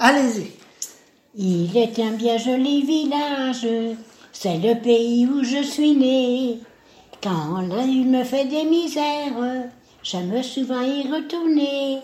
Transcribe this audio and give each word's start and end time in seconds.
Allez-y. 0.00 0.52
Il 1.34 1.76
est 1.76 1.98
un 1.98 2.12
bien 2.12 2.38
joli 2.38 2.82
village, 2.82 3.66
c'est 4.32 4.58
le 4.58 4.80
pays 4.80 5.26
où 5.26 5.42
je 5.42 5.60
suis 5.60 5.96
né. 5.96 6.60
Quand 7.20 7.62
la 7.62 7.84
me 7.84 8.22
fait 8.22 8.44
des 8.44 8.62
misères, 8.62 9.66
j'aime 10.04 10.40
souvent 10.44 10.82
y 10.82 11.02
retourner. 11.02 11.98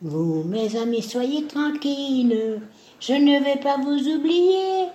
Vous, 0.00 0.44
mes 0.44 0.76
amis, 0.76 1.02
soyez 1.02 1.44
tranquilles, 1.48 2.60
je 3.00 3.14
ne 3.14 3.42
vais 3.42 3.58
pas 3.60 3.78
vous 3.78 4.08
oublier. 4.08 4.86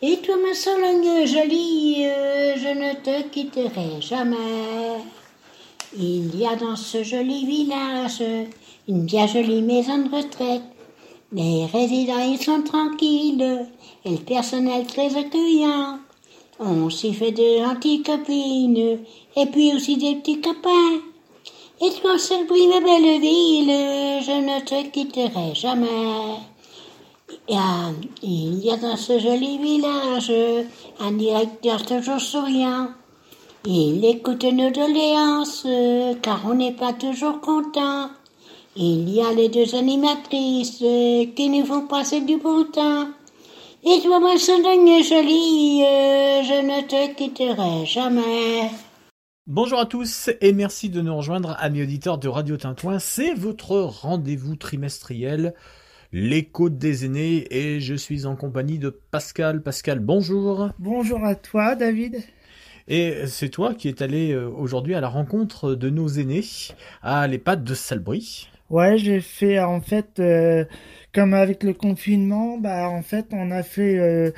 Et 0.00 0.16
toi, 0.22 0.36
ma 0.38 0.54
Sologne 0.54 1.26
jolie, 1.26 2.04
je 2.56 2.78
ne 2.78 2.94
te 2.94 3.28
quitterai 3.28 4.00
jamais. 4.00 5.02
Il 5.98 6.34
y 6.34 6.46
a 6.46 6.56
dans 6.56 6.76
ce 6.76 7.02
joli 7.02 7.44
village 7.44 8.22
une 8.88 9.04
bien 9.04 9.26
jolie 9.26 9.60
maison 9.60 9.98
de 9.98 10.16
retraite. 10.16 10.73
Les 11.36 11.66
résidents 11.66 12.20
ils 12.20 12.40
sont 12.40 12.62
tranquilles 12.62 13.66
et 14.04 14.10
le 14.10 14.18
personnel 14.18 14.86
très 14.86 15.16
accueillant. 15.16 15.98
On 16.60 16.88
s'y 16.88 17.12
fait 17.12 17.32
de 17.32 17.58
gentilles 17.58 18.04
copines 18.04 19.00
et 19.34 19.46
puis 19.46 19.74
aussi 19.74 19.96
des 19.96 20.14
petits 20.14 20.40
copains. 20.40 21.00
Et 21.82 21.90
toi, 22.00 22.14
bruit, 22.46 22.68
ma 22.68 22.78
belle 22.78 23.20
ville, 23.20 23.66
je 24.22 24.30
ne 24.30 24.60
te 24.60 24.88
quitterai 24.90 25.54
jamais. 25.54 26.38
Il 28.22 28.64
y 28.64 28.70
a 28.70 28.76
dans 28.76 28.96
ce 28.96 29.18
joli 29.18 29.58
village 29.58 30.32
un 31.00 31.12
directeur 31.12 31.84
toujours 31.84 32.20
souriant. 32.20 32.90
Il 33.66 34.04
écoute 34.04 34.44
nos 34.44 34.70
doléances, 34.70 35.66
car 36.22 36.42
on 36.46 36.54
n'est 36.54 36.72
pas 36.72 36.92
toujours 36.92 37.40
content. 37.40 38.10
Il 38.76 39.08
y 39.08 39.20
a 39.20 39.32
les 39.32 39.48
deux 39.48 39.76
animatrices 39.76 40.78
qui 40.78 41.48
nous 41.48 41.64
font 41.64 41.86
passer 41.86 42.22
du 42.22 42.38
bon 42.38 42.64
temps. 42.64 43.08
Et 43.84 44.00
toi, 44.02 44.18
ma 44.18 44.36
Sologne 44.36 45.00
jolie, 45.00 45.82
je 46.42 46.60
ne 46.60 46.82
te 46.82 47.14
quitterai 47.14 47.86
jamais. 47.86 48.70
Bonjour 49.46 49.78
à 49.78 49.86
tous 49.86 50.30
et 50.40 50.52
merci 50.52 50.88
de 50.88 51.00
nous 51.02 51.16
rejoindre, 51.16 51.54
amis 51.60 51.82
auditeurs 51.82 52.18
de 52.18 52.26
Radio 52.26 52.56
Tintouin. 52.56 52.98
C'est 52.98 53.34
votre 53.34 53.76
rendez-vous 53.76 54.56
trimestriel, 54.56 55.54
l'écho 56.10 56.68
des 56.68 57.04
aînés, 57.04 57.46
et 57.50 57.78
je 57.78 57.94
suis 57.94 58.26
en 58.26 58.34
compagnie 58.34 58.80
de 58.80 58.90
Pascal. 58.90 59.62
Pascal, 59.62 60.00
bonjour. 60.00 60.70
Bonjour 60.80 61.22
à 61.24 61.36
toi, 61.36 61.76
David. 61.76 62.24
Et 62.88 63.26
c'est 63.28 63.50
toi 63.50 63.72
qui 63.72 63.88
es 63.88 64.02
allé 64.02 64.32
euh, 64.32 64.48
aujourd'hui 64.48 64.96
à 64.96 65.00
la 65.00 65.08
rencontre 65.08 65.74
de 65.76 65.90
nos 65.90 66.08
aînés 66.08 66.44
à 67.02 67.28
l'EHPAD 67.28 67.62
de 67.62 67.74
Salbris. 67.74 68.48
Ouais, 68.70 68.98
j'ai 68.98 69.20
fait 69.20 69.60
en 69.60 69.80
fait, 69.80 70.18
euh, 70.18 70.64
comme 71.12 71.34
avec 71.34 71.62
le 71.62 71.74
confinement, 71.74 72.58
bah 72.58 72.88
en 72.88 73.02
fait 73.02 73.26
on 73.32 73.50
a 73.50 73.62
fait 73.62 73.98
euh, 73.98 74.32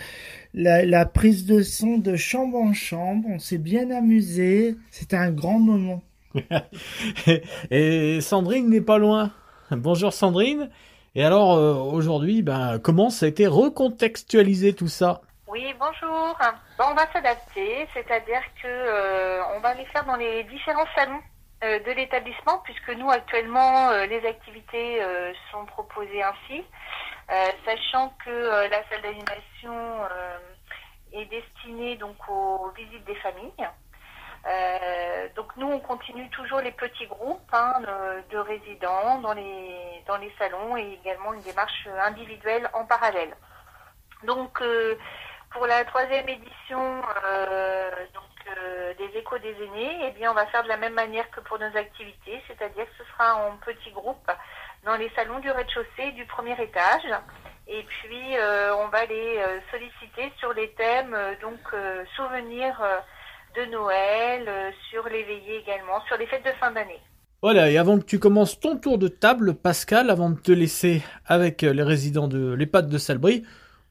la, 0.53 0.85
la, 0.85 1.07
prise 1.07 1.47
de 1.47 1.63
son 1.63 1.99
de 1.99 2.17
chambre 2.17 2.59
en 2.59 2.73
chambre, 2.73 3.29
on 3.31 3.39
s'est 3.39 3.59
bien 3.59 3.91
amusé, 3.91 4.77
c'était 4.91 5.17
un 5.17 5.31
grand 5.31 5.59
moment. 5.61 6.03
et 7.71 8.21
Sandrine 8.21 8.69
n'est 8.69 8.81
pas 8.81 8.99
loin. 8.99 9.33
Bonjour 9.71 10.13
Sandrine. 10.13 10.71
Et 11.15 11.25
alors 11.25 11.95
aujourd'hui, 11.95 12.43
bah, 12.43 12.79
comment 12.83 13.09
ça 13.09 13.27
a 13.27 13.29
été 13.31 13.47
recontextualisé 13.47 14.75
tout 14.75 14.89
ça? 14.89 15.23
Oui, 15.49 15.75
bonjour. 15.79 16.37
Bon, 16.77 16.85
on 16.91 16.95
va 16.95 17.11
s'adapter, 17.13 17.87
c'est-à-dire 17.95 18.43
que 18.63 18.67
euh, 18.67 19.41
on 19.57 19.61
va 19.61 19.75
les 19.75 19.87
faire 19.87 20.05
dans 20.05 20.17
les 20.17 20.45
différents 20.45 20.85
salons 20.95 21.15
euh, 21.15 21.36
de 21.63 21.93
l'établissement, 21.93 22.59
puisque 22.65 22.91
nous 22.91 23.11
actuellement 23.11 23.89
euh, 23.91 24.07
les 24.07 24.25
activités 24.27 25.01
sont 25.51 25.65
proposées 25.67 26.23
ainsi, 26.23 26.63
sachant 27.65 28.15
que 28.25 28.69
la 28.69 28.89
salle 28.89 29.03
d'animation 29.03 29.75
est 31.13 31.25
destinée 31.27 31.97
donc 31.97 32.17
aux 32.29 32.71
visites 32.77 33.05
des 33.05 33.17
familles. 33.17 33.69
donc 35.35 35.57
nous, 35.57 35.69
on 35.69 35.81
continue 35.81 36.29
toujours 36.31 36.61
les 36.61 36.73
petits 36.73 37.07
groupes 37.07 37.51
hein, 37.53 37.81
de, 37.81 38.37
de, 38.37 38.39
résidents 38.39 39.21
dans 39.21 39.33
les 39.33 40.33
salons 40.39 40.77
et 40.77 40.99
également 41.03 41.33
une 41.33 41.43
démarche 41.43 41.89
individuelle 42.01 42.69
en 42.75 42.85
parallèle. 42.85 43.35
Donc 44.25 44.61
pour 45.57 45.67
la 45.67 45.85
troisième 45.85 46.29
édition 46.29 47.03
euh, 47.25 47.91
euh, 48.49 48.95
des 48.95 49.19
échos 49.19 49.39
des 49.39 49.55
aînés, 49.63 49.99
eh 50.09 50.11
bien, 50.13 50.31
on 50.31 50.35
va 50.35 50.47
faire 50.47 50.63
de 50.63 50.69
la 50.69 50.77
même 50.77 50.95
manière 50.95 51.29
que 51.31 51.41
pour 51.41 51.59
nos 51.59 51.77
activités, 51.77 52.43
c'est-à-dire 52.47 52.85
que 52.85 53.05
ce 53.05 53.11
sera 53.13 53.37
en 53.37 53.57
petits 53.59 53.91
groupes 53.91 54.31
dans 54.85 54.97
les 54.97 55.11
salons 55.17 55.41
du 55.41 55.51
rez-de-chaussée 55.51 56.13
du 56.13 56.25
premier 56.27 56.53
étage. 56.53 57.03
Et 57.69 57.83
puis, 57.83 58.37
euh, 58.37 58.75
on 58.77 58.89
va 58.89 59.05
les 59.07 59.41
solliciter 59.71 60.33
sur 60.39 60.53
les 60.53 60.71
thèmes, 60.73 61.17
donc 61.43 61.59
souvenirs 62.15 62.81
de 63.57 63.65
Noël, 63.67 64.73
sur 64.91 65.09
les 65.09 65.25
veillées 65.25 65.59
également, 65.59 66.01
sur 66.07 66.17
les 66.17 66.27
fêtes 66.27 66.45
de 66.45 66.53
fin 66.53 66.71
d'année. 66.71 67.01
Voilà, 67.43 67.71
et 67.71 67.79
avant 67.79 67.99
que 67.99 68.05
tu 68.05 68.19
commences 68.19 68.61
ton 68.61 68.77
tour 68.77 68.99
de 68.99 69.09
table, 69.09 69.55
Pascal, 69.55 70.11
avant 70.11 70.31
de 70.31 70.39
te 70.39 70.53
laisser 70.53 71.03
avec 71.27 71.63
les 71.63 71.83
résidents 71.83 72.29
de 72.29 72.55
l'EHPAD 72.55 72.89
de 72.89 72.99
Salbris, 72.99 73.45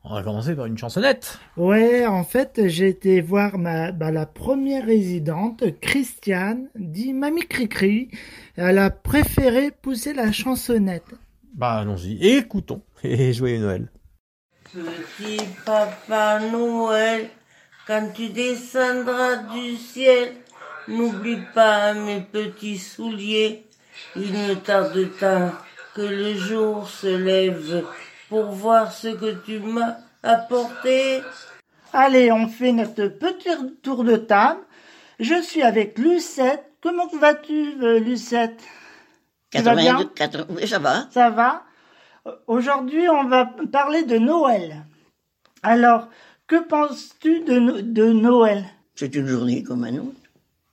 on 0.08 0.14
va 0.14 0.24
commencer 0.24 0.56
par 0.56 0.68
une 0.68 0.78
chansonnette. 0.78 1.40
Ouais, 1.58 2.06
en 2.06 2.24
fait, 2.24 2.68
j'ai 2.68 2.90
été 2.90 3.22
voir 3.22 3.58
ma, 3.58 3.92
bah, 3.92 4.12
la 4.12 4.28
première 4.28 4.86
résidente, 4.86 5.64
Christiane, 5.82 6.70
dit 6.76 7.14
Mamie 7.14 7.48
Cricri. 7.48 8.10
Elle 8.56 8.78
a 8.78 8.92
préféré 8.92 9.72
pousser 9.72 10.14
la 10.14 10.32
chansonnette. 10.32 11.16
Bah, 11.56 11.80
allons-y, 11.80 12.24
écoutons. 12.24 12.84
Et 13.04 13.34
joyeux 13.34 13.60
Noël. 13.60 13.92
Petit 14.72 15.44
papa 15.66 16.40
Noël, 16.52 17.30
quand 17.88 18.10
tu 18.14 18.30
descendras 18.30 19.38
du 19.54 19.76
ciel, 19.76 20.34
n'oublie 20.88 21.42
pas 21.56 21.94
mes 21.94 22.22
petits 22.22 22.78
souliers. 22.78 23.66
Il 24.16 24.32
ne 24.34 24.54
tarde 24.54 25.08
pas 25.20 25.54
que 25.96 26.02
le 26.02 26.36
jour 26.36 26.90
se 26.90 27.08
lève 27.08 27.84
pour 28.36 28.52
voir 28.52 28.92
ce 28.92 29.08
que 29.08 29.32
tu 29.46 29.60
m'as 29.60 29.96
apporté. 30.22 31.22
Allez, 31.94 32.34
on 32.34 32.50
fait 32.50 32.74
notre 32.74 33.08
petit 33.08 33.48
tour 33.82 34.04
de 34.04 34.18
table. 34.18 34.60
Je 35.22 35.42
suis 35.42 35.64
avec 35.64 35.98
Lucette. 35.98 36.70
Comment 36.84 37.08
vas-tu, 37.08 37.82
euh, 37.82 37.98
Lucette? 37.98 38.62
Tu 39.52 39.62
vas 39.62 39.76
bien? 39.76 40.12
Oui, 40.50 40.68
ça 40.68 40.80
va. 40.80 41.08
Ça 41.12 41.30
va? 41.30 41.64
Aujourd'hui, 42.48 43.08
on 43.08 43.24
va 43.24 43.46
parler 43.72 44.04
de 44.04 44.18
Noël. 44.18 44.84
Alors, 45.64 46.10
que 46.46 46.62
penses-tu 46.62 47.40
de, 47.40 47.80
de 47.80 48.12
Noël? 48.12 48.66
C'est 48.96 49.16
une 49.16 49.28
journée 49.28 49.64
comme 49.64 49.86
un 49.86 49.96
autre. 49.96 50.20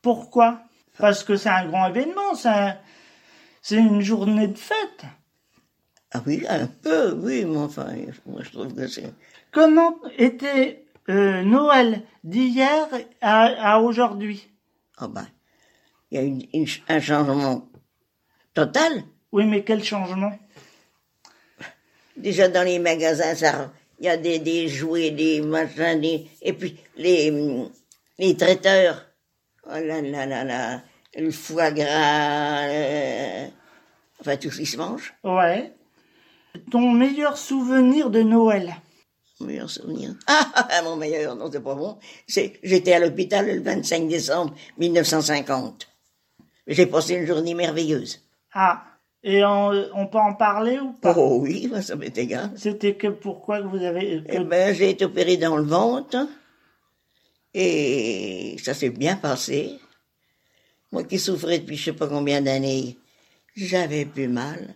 Pourquoi? 0.02 0.62
Parce 0.98 1.22
que 1.22 1.36
c'est 1.36 1.48
un 1.48 1.66
grand 1.68 1.86
événement, 1.86 2.34
c'est 2.34 3.76
une 3.76 4.00
journée 4.00 4.48
de 4.48 4.58
fête. 4.58 5.04
Ah 6.14 6.22
oui, 6.26 6.44
un 6.48 6.66
peu, 6.66 7.12
oui, 7.12 7.44
mais 7.46 7.56
enfin, 7.56 7.88
moi 8.26 8.42
je 8.42 8.50
trouve 8.50 8.74
que 8.74 8.86
c'est... 8.86 9.12
Comment 9.50 9.96
était 10.18 10.84
euh, 11.08 11.42
Noël 11.42 12.02
d'hier 12.22 12.86
à, 13.22 13.80
aujourd'hui? 13.80 14.48
Ah 14.98 15.08
ben, 15.08 15.26
il 16.10 16.16
y 16.16 16.20
a 16.20 16.22
une, 16.22 16.66
un 16.88 17.00
changement 17.00 17.66
total. 18.52 19.04
Oui, 19.32 19.46
mais 19.46 19.64
quel 19.64 19.82
changement? 19.82 20.38
Déjà 22.16 22.48
dans 22.48 22.62
les 22.62 22.78
magasins, 22.78 23.34
ça, 23.34 23.72
il 23.98 24.04
y 24.04 24.08
a 24.08 24.18
des, 24.18 24.38
des 24.38 24.68
jouets, 24.68 25.10
des 25.10 25.40
machins, 25.40 25.98
des, 25.98 26.28
et 26.42 26.52
puis 26.52 26.78
les, 26.96 27.32
les 28.18 28.36
traiteurs. 28.36 29.06
Oh 29.64 29.70
là 29.70 30.02
là 30.02 30.26
là 30.26 30.44
là, 30.44 30.82
le 31.16 31.30
foie 31.30 31.70
gras, 31.70 32.66
enfin 34.20 34.36
tout 34.36 34.50
ce 34.50 34.58
qui 34.58 34.66
se 34.66 34.76
mange. 34.76 35.14
Ouais. 35.24 35.72
Ton 36.70 36.92
meilleur 36.92 37.36
souvenir 37.36 38.10
de 38.10 38.22
Noël 38.22 38.74
Mon 39.41 39.47
meilleur 39.47 39.71
souvenir 39.71 40.15
Ah, 40.27 40.82
mon 40.84 40.97
meilleur, 40.97 41.36
non, 41.36 41.50
c'est 41.50 41.62
pas 41.62 41.74
bon. 41.74 41.98
C'est, 42.27 42.59
j'étais 42.62 42.92
à 42.92 42.98
l'hôpital 42.98 43.47
le 43.47 43.62
25 43.62 44.09
décembre 44.09 44.54
1950. 44.78 45.88
J'ai 46.66 46.86
passé 46.86 47.15
une 47.15 47.27
journée 47.27 47.54
merveilleuse. 47.54 48.21
Ah, 48.53 48.84
et 49.24 49.44
on, 49.44 50.09
peut 50.10 50.18
en 50.18 50.34
parler 50.34 50.78
ou 50.80 50.92
pas? 50.92 51.15
Oh 51.16 51.38
oui, 51.41 51.71
ça 51.80 51.94
m'est 51.94 52.16
égal. 52.18 52.50
C'était 52.56 52.94
que 52.94 53.06
pourquoi 53.06 53.62
que 53.62 53.68
vous 53.68 53.82
avez... 53.82 54.22
Eh 54.28 54.41
ben, 54.41 54.74
j'ai 54.74 54.91
été 54.91 55.04
opéré 55.04 55.36
dans 55.36 55.56
le 55.56 55.62
ventre 55.62 56.27
et 57.54 58.56
ça 58.62 58.74
s'est 58.74 58.91
bien 58.91 59.16
passé. 59.16 59.78
Moi 60.91 61.04
qui 61.04 61.18
souffrais 61.18 61.59
depuis 61.60 61.77
je 61.77 61.84
sais 61.84 61.92
pas 61.92 62.09
combien 62.09 62.42
d'années, 62.42 62.98
j'avais 63.54 64.04
plus 64.04 64.28
mal. 64.28 64.74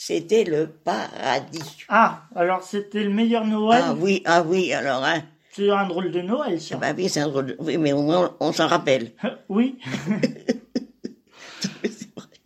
C'était 0.00 0.44
le 0.44 0.68
paradis. 0.68 1.84
Ah, 1.88 2.22
alors 2.36 2.62
c'était 2.62 3.02
le 3.02 3.10
meilleur 3.10 3.44
Noël 3.44 3.82
Ah 3.84 3.94
oui, 3.98 4.22
ah 4.26 4.44
oui, 4.44 4.72
alors, 4.72 5.04
hein. 5.04 5.24
C'est 5.50 5.68
un 5.70 5.88
drôle 5.88 6.12
de 6.12 6.22
Noël, 6.22 6.60
ça. 6.60 6.76
Ah 6.76 6.78
bah 6.78 6.92
oui, 6.96 7.08
c'est 7.08 7.18
un 7.18 7.26
drôle 7.26 7.46
de... 7.46 7.56
Oui, 7.58 7.78
mais 7.78 7.92
au 7.92 8.02
moins, 8.02 8.36
on, 8.38 8.52
s'en 8.52 8.68
rappelle. 8.68 9.10
oui. 9.48 9.76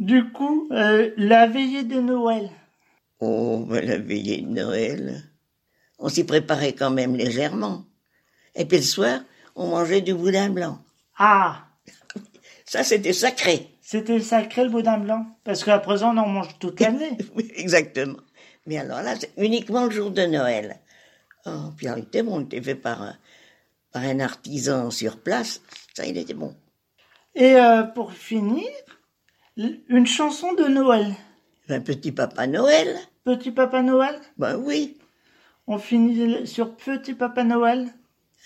du 0.00 0.32
coup, 0.32 0.66
euh, 0.72 1.10
la 1.18 1.46
veillée 1.46 1.82
de 1.82 2.00
Noël. 2.00 2.48
Oh, 3.20 3.66
ben, 3.68 3.86
la 3.86 3.98
veillée 3.98 4.40
de 4.40 4.48
Noël. 4.48 5.22
On 5.98 6.08
s'y 6.08 6.24
préparait 6.24 6.72
quand 6.72 6.90
même 6.90 7.16
légèrement. 7.16 7.84
Et 8.54 8.64
puis 8.64 8.78
le 8.78 8.82
soir, 8.82 9.20
on 9.54 9.68
mangeait 9.68 10.00
du 10.00 10.14
boudin 10.14 10.48
blanc. 10.48 10.78
Ah, 11.18 11.66
Ça, 12.64 12.82
c'était 12.82 13.12
sacré. 13.12 13.71
C'était 13.92 14.20
sacré 14.20 14.64
le 14.64 14.70
boudin 14.70 14.96
blanc. 14.98 15.26
Parce 15.44 15.64
qu'à 15.64 15.78
présent, 15.78 16.14
on 16.14 16.18
en 16.18 16.26
mange 16.26 16.58
toute 16.58 16.80
l'année. 16.80 17.16
Oui, 17.36 17.50
exactement. 17.54 18.16
Mais 18.66 18.78
alors 18.78 19.02
là, 19.02 19.14
c'est 19.20 19.32
uniquement 19.36 19.84
le 19.84 19.90
jour 19.90 20.10
de 20.10 20.22
Noël. 20.22 20.78
Oh, 21.44 21.50
puis 21.76 21.86
alors, 21.88 21.98
il 21.98 22.04
était 22.04 22.22
bon, 22.22 22.40
il 22.40 22.44
était 22.44 22.62
fait 22.62 22.74
par 22.74 23.02
un, 23.02 23.14
par 23.92 24.02
un 24.02 24.20
artisan 24.20 24.90
sur 24.90 25.18
place. 25.18 25.60
Ça, 25.94 26.06
il 26.06 26.16
était 26.16 26.32
bon. 26.32 26.54
Et 27.34 27.56
euh, 27.56 27.82
pour 27.82 28.12
finir, 28.14 28.64
une 29.56 30.06
chanson 30.06 30.54
de 30.54 30.64
Noël. 30.64 31.12
Un 31.68 31.80
petit 31.80 32.12
papa 32.12 32.46
Noël. 32.46 32.96
Petit 33.24 33.52
Papa 33.52 33.82
Noël 33.82 34.18
Ben 34.36 34.56
oui. 34.56 34.96
On 35.68 35.78
finit 35.78 36.44
sur 36.46 36.74
Petit 36.74 37.14
Papa 37.14 37.44
Noël 37.44 37.88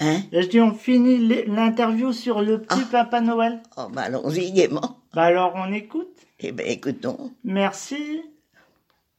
Hein? 0.01 0.21
Je 0.31 0.47
dis 0.47 0.61
on 0.61 0.75
finit 0.75 1.45
l'interview 1.47 2.13
sur 2.13 2.43
le 2.43 2.61
Petit 2.61 2.83
Ah. 2.83 2.89
Papa 2.93 3.21
Noël. 3.23 3.63
Oh, 3.79 3.89
ben 3.91 4.03
allons-y 4.03 4.53
gaiement. 4.53 4.99
Bah 5.17 5.23
alors 5.23 5.55
on 5.55 5.73
écoute. 5.73 6.27
Eh 6.41 6.53
ben, 6.53 6.67
écoutons. 6.67 7.33
Merci. 7.43 8.21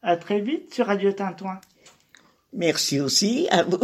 À 0.04 0.16
très 0.16 0.42
vite 0.42 0.72
sur 0.72 0.86
Radio 0.86 1.12
Tintouin. 1.12 1.60
Merci 2.54 3.02
aussi 3.02 3.48
à 3.50 3.64
vous. 3.64 3.80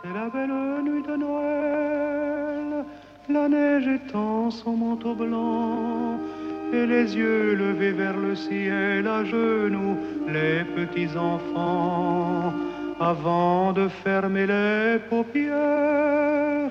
C'est 0.00 0.14
la 0.14 0.30
belle 0.30 0.82
nuit 0.82 1.02
de 1.02 1.16
Noël, 1.16 2.86
la 3.28 3.48
neige 3.50 3.86
étend 3.86 4.50
son 4.50 4.72
manteau 4.72 5.14
blanc, 5.14 6.20
et 6.72 6.86
les 6.86 7.14
yeux 7.14 7.54
levés 7.54 7.92
vers 7.92 8.16
le 8.16 8.34
ciel 8.34 9.06
à 9.06 9.26
genoux, 9.26 9.98
les 10.26 10.64
petits 10.64 11.14
enfants, 11.18 12.54
avant 12.98 13.74
de 13.74 13.88
fermer 13.88 14.46
les 14.46 15.00
paupières, 15.10 16.70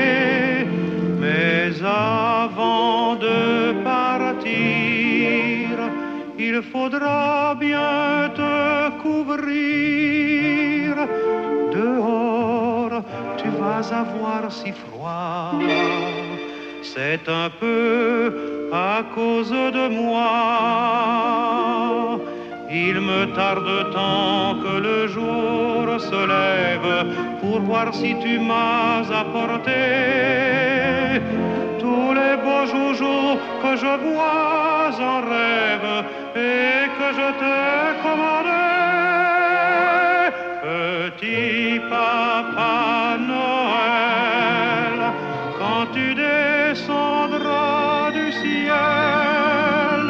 Il 6.51 6.61
faudra 6.61 7.55
bien 7.55 8.29
te 8.39 8.89
couvrir. 9.03 10.87
Dehors, 11.77 12.95
tu 13.37 13.49
vas 13.59 13.87
avoir 14.03 14.41
si 14.51 14.71
froid. 14.83 15.53
C'est 16.81 17.25
un 17.43 17.49
peu 17.61 18.69
à 18.73 19.03
cause 19.15 19.55
de 19.77 19.85
moi. 19.99 20.29
Il 22.69 22.95
me 23.09 23.21
tarde 23.39 23.73
tant 23.97 24.55
que 24.63 24.73
le 24.87 24.99
jour 25.15 25.99
se 26.09 26.21
lève 26.35 26.93
pour 27.41 27.57
voir 27.69 27.87
si 27.93 28.11
tu 28.23 28.33
m'as 28.39 29.03
apporté 29.21 29.81
tous 31.83 32.09
les 32.19 32.35
beaux 32.43 32.65
joujoux 32.73 33.29
que 33.63 33.71
je 33.83 33.93
vois 34.05 34.91
en 35.13 35.19
rêve 35.33 36.05
et 36.35 36.87
que 36.97 37.07
je 37.17 37.27
t'ai 37.39 38.01
commandé. 38.03 38.49
Petit 40.63 41.79
papa 41.89 43.17
Noël, 43.31 44.99
quand 45.59 45.85
tu 45.93 46.05
descendras 46.15 48.11
du 48.11 48.27
ciel 48.31 50.05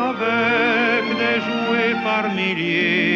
avec 0.00 1.02
des 1.20 1.38
jouets 1.46 1.96
par 2.04 2.24
milliers, 2.34 3.13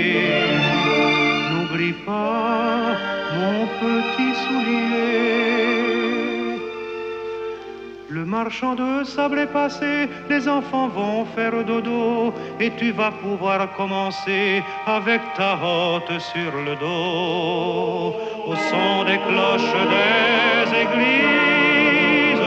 marchand 8.42 8.76
de 8.76 9.04
sable 9.04 9.38
est 9.40 9.52
passé, 9.62 10.08
les 10.30 10.42
enfants 10.48 10.88
vont 10.98 11.24
faire 11.34 11.56
dodo 11.70 12.32
et 12.60 12.70
tu 12.80 12.88
vas 12.92 13.12
pouvoir 13.24 13.58
commencer 13.78 14.62
avec 14.86 15.20
ta 15.36 15.52
hotte 15.64 16.14
sur 16.32 16.50
le 16.66 16.74
dos 16.84 18.14
au 18.50 18.54
son 18.70 18.92
des 19.08 19.20
cloches 19.26 19.76
des 19.94 20.64
églises, 20.84 22.46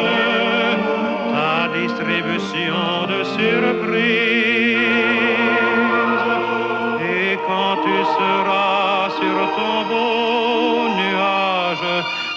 ta 1.34 1.58
distribution 1.80 2.84
de 3.12 3.20
surprises. 3.38 4.82
Et 7.16 7.32
quand 7.48 7.76
tu 7.86 7.98
seras 8.18 9.10
sur 9.20 9.38
ton 9.58 9.76
beau 9.90 10.31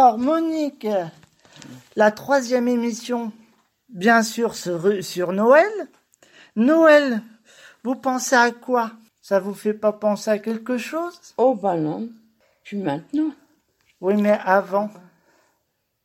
Alors 0.00 0.16
Monique, 0.16 0.86
la 1.96 2.12
troisième 2.12 2.68
émission, 2.68 3.32
bien 3.88 4.22
sûr 4.22 4.54
sur, 4.54 5.02
sur 5.02 5.32
Noël. 5.32 5.68
Noël, 6.54 7.20
vous 7.82 7.96
pensez 7.96 8.36
à 8.36 8.52
quoi? 8.52 8.92
Ça 9.20 9.40
vous 9.40 9.54
fait 9.54 9.74
pas 9.74 9.92
penser 9.92 10.30
à 10.30 10.38
quelque 10.38 10.78
chose? 10.78 11.34
Oh 11.36 11.56
bah 11.56 11.76
non, 11.76 12.08
puis 12.62 12.76
maintenant. 12.76 13.32
Oui, 14.00 14.14
mais 14.14 14.38
avant. 14.44 14.88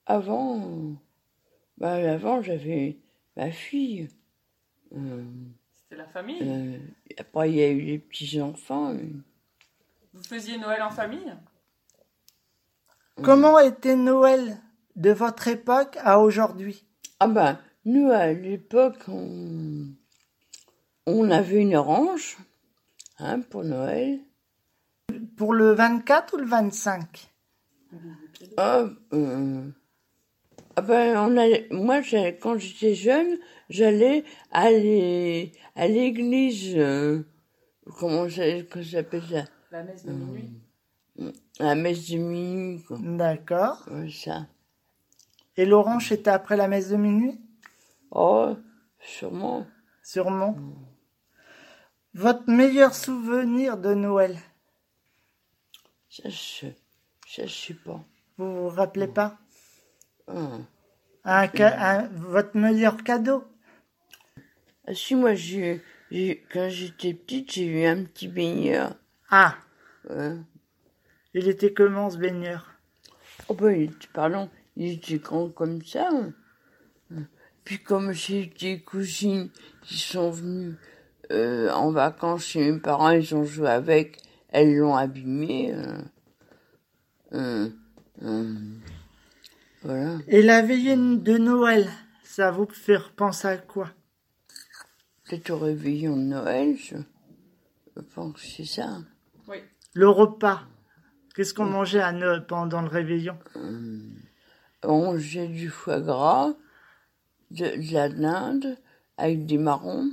Avant, 0.07 0.95
bah 1.77 1.93
avant 1.93 2.41
j'avais 2.41 2.97
ma 3.37 3.51
fille. 3.51 4.09
Euh, 4.97 5.23
C'était 5.75 5.97
la 5.97 6.07
famille? 6.07 6.39
euh, 6.41 6.79
après 7.19 7.51
il 7.51 7.55
y 7.57 7.61
a 7.61 7.69
eu 7.69 7.81
les 7.81 7.99
petits 7.99 8.41
enfants. 8.41 8.95
Vous 10.15 10.23
faisiez 10.23 10.57
Noël 10.57 10.81
en 10.81 10.89
famille? 10.89 11.31
Comment 13.21 13.59
était 13.59 13.95
Noël 13.95 14.57
de 14.95 15.11
votre 15.11 15.47
époque 15.47 15.97
à 16.01 16.19
aujourd'hui? 16.19 16.85
Ah 17.19 17.27
bah 17.27 17.59
nous 17.85 18.09
à 18.09 18.33
l'époque 18.33 19.03
on, 19.07 19.85
on 21.05 21.29
avait 21.29 21.61
une 21.61 21.75
orange 21.75 22.37
hein, 23.19 23.41
pour 23.41 23.63
Noël. 23.63 24.19
Pour 25.37 25.53
le 25.53 25.73
24 25.73 26.33
ou 26.33 26.37
le 26.37 26.45
25 26.45 27.31
Ah, 28.57 28.85
euh, 29.13 29.69
ah 30.75 30.81
ben, 30.81 31.17
on 31.17 31.37
allait, 31.37 31.67
moi, 31.69 32.01
quand 32.41 32.57
j'étais 32.57 32.95
jeune, 32.95 33.37
j'allais 33.69 34.23
aller 34.51 35.51
à 35.75 35.87
l'église, 35.87 36.73
euh, 36.75 37.23
comment 37.99 38.27
ça, 38.27 38.61
que 38.63 38.81
ça 38.81 38.97
s'appelle 38.97 39.23
ça, 39.29 39.43
La 39.71 39.83
messe 39.83 40.03
de 40.03 40.11
minuit 40.11 40.51
la 41.59 41.75
messe 41.75 42.09
de 42.09 42.17
minuit. 42.17 42.83
D'accord. 42.89 43.85
Ça. 44.11 44.47
Et 45.57 45.65
l'orange, 45.65 46.09
c'était 46.09 46.31
après 46.31 46.57
la 46.57 46.67
messe 46.67 46.89
de 46.89 46.95
minuit? 46.95 47.39
Oh, 48.11 48.55
sûrement. 48.99 49.67
Sûrement. 50.03 50.55
Votre 52.13 52.49
meilleur 52.49 52.93
souvenir 52.93 53.77
de 53.77 53.93
Noël? 53.93 54.37
Ça, 56.09 56.29
je, 56.29 56.67
je 57.27 57.47
sais 57.47 57.73
pas. 57.73 58.03
Vous 58.37 58.53
vous 58.63 58.69
rappelez 58.69 59.07
pas? 59.07 59.37
Hum. 60.27 60.65
un, 61.23 61.47
un- 61.59 62.07
Votre 62.09 62.57
meilleur 62.57 63.03
cadeau? 63.03 63.43
Ah 64.85 64.93
si, 64.93 65.15
moi, 65.15 65.33
j'ai, 65.33 65.81
j'ai- 66.11 66.43
quand 66.51 66.69
j'étais 66.69 67.13
petite, 67.13 67.51
j'ai 67.53 67.65
eu 67.65 67.85
un 67.85 68.03
petit 68.03 68.27
baigneur. 68.27 68.95
Ah, 69.29 69.55
Ouais. 70.09 70.35
Il 71.33 71.47
était 71.47 71.73
comment 71.73 72.09
ce 72.09 72.17
baigneur 72.17 72.69
Oh 73.49 73.53
ben, 73.53 73.71
il 73.71 73.83
était, 73.83 74.07
pardon, 74.13 74.49
il 74.75 74.93
était 74.93 75.17
grand 75.17 75.49
comme 75.49 75.83
ça. 75.83 76.09
Puis 77.63 77.79
comme 77.79 78.11
j'ai 78.11 78.47
des 78.59 78.81
cousines 78.81 79.49
qui 79.81 79.97
sont 79.97 80.31
venues 80.31 80.75
euh, 81.31 81.69
en 81.71 81.91
vacances 81.91 82.45
chez 82.45 82.71
mes 82.71 82.79
parents, 82.79 83.09
ils 83.09 83.33
ont 83.35 83.45
joué 83.45 83.69
avec, 83.69 84.21
elles 84.49 84.75
l'ont 84.75 84.95
abîmé. 84.95 85.73
euh. 85.73 86.01
Euh, 87.33 87.69
euh, 88.23 88.53
voilà. 89.81 90.17
Et 90.27 90.41
la 90.41 90.61
veillée 90.61 90.95
de 90.95 91.37
Noël, 91.37 91.89
ça 92.23 92.51
vous 92.51 92.67
fait 92.67 92.97
repenser 92.97 93.47
à 93.47 93.57
quoi? 93.57 93.89
Peut-être 95.25 95.49
au 95.51 95.57
réveillon 95.57 96.15
de 96.15 96.21
Noël, 96.21 96.77
je, 96.77 96.97
je 97.95 98.01
pense 98.01 98.33
que 98.33 98.39
c'est 98.41 98.65
ça. 98.65 98.99
Oui. 99.47 99.57
Le 99.93 100.09
repas. 100.09 100.63
Qu'est-ce 101.33 101.53
qu'on 101.53 101.65
mangeait 101.65 102.01
à 102.01 102.11
Noël 102.11 102.45
pendant 102.45 102.81
le 102.81 102.87
réveillon? 102.87 103.37
On 104.83 105.17
j'ai 105.17 105.47
du 105.47 105.69
foie 105.69 105.99
gras, 106.01 106.53
de, 107.51 107.65
de 107.65 107.93
la 107.93 108.09
dinde 108.09 108.77
avec 109.17 109.45
des 109.45 109.57
marrons, 109.57 110.09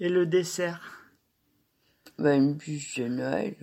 Et 0.00 0.08
le 0.08 0.26
dessert? 0.26 0.80
Ben, 2.18 2.42
une 2.42 2.54
bûche 2.54 2.98
de 2.98 3.08
Noël. 3.08 3.56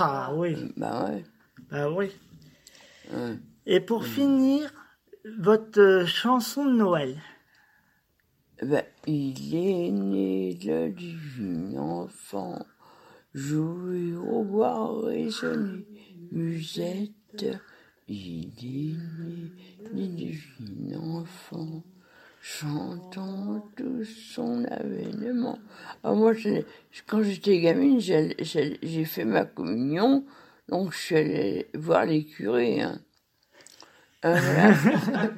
Ah 0.00 0.32
oui, 0.34 0.72
Bah 0.76 1.04
ouais. 1.04 1.24
bah 1.70 1.90
oui. 1.90 2.10
ouais. 3.12 3.36
Et 3.66 3.80
pour 3.80 4.06
finir, 4.06 4.72
votre 5.38 5.80
euh, 5.80 6.06
chanson 6.06 6.64
de 6.64 6.72
Noël? 6.72 7.20
Ben, 8.62 8.84
il 9.06 9.54
est 9.54 9.90
né 9.90 10.58
le 10.64 10.88
divin 10.90 11.76
enfant, 11.78 12.64
jouer 13.34 14.14
au 14.14 14.42
bois, 14.44 15.02
résonner, 15.06 15.86
musette. 16.32 17.46
Il 18.08 18.46
est 18.46 18.96
né 18.96 19.52
le 19.92 20.16
divin 20.16 20.98
enfant, 21.00 21.84
chantant 22.40 23.68
tout 23.76 24.04
son 24.04 24.64
avènement. 24.64 25.58
Ah, 26.02 26.14
moi, 26.14 26.32
je- 26.32 26.62
quand 27.06 27.22
j'étais 27.22 27.60
gamine, 27.60 28.00
j'ai 28.00 29.04
fait 29.04 29.24
ma 29.26 29.44
communion, 29.44 30.24
donc 30.68 30.92
je 30.94 30.98
suis 30.98 31.16
allée 31.16 31.66
voir 31.74 32.06
les 32.06 32.24
curés. 32.24 32.80
Hein. 32.82 33.00
Euh. 34.24 34.34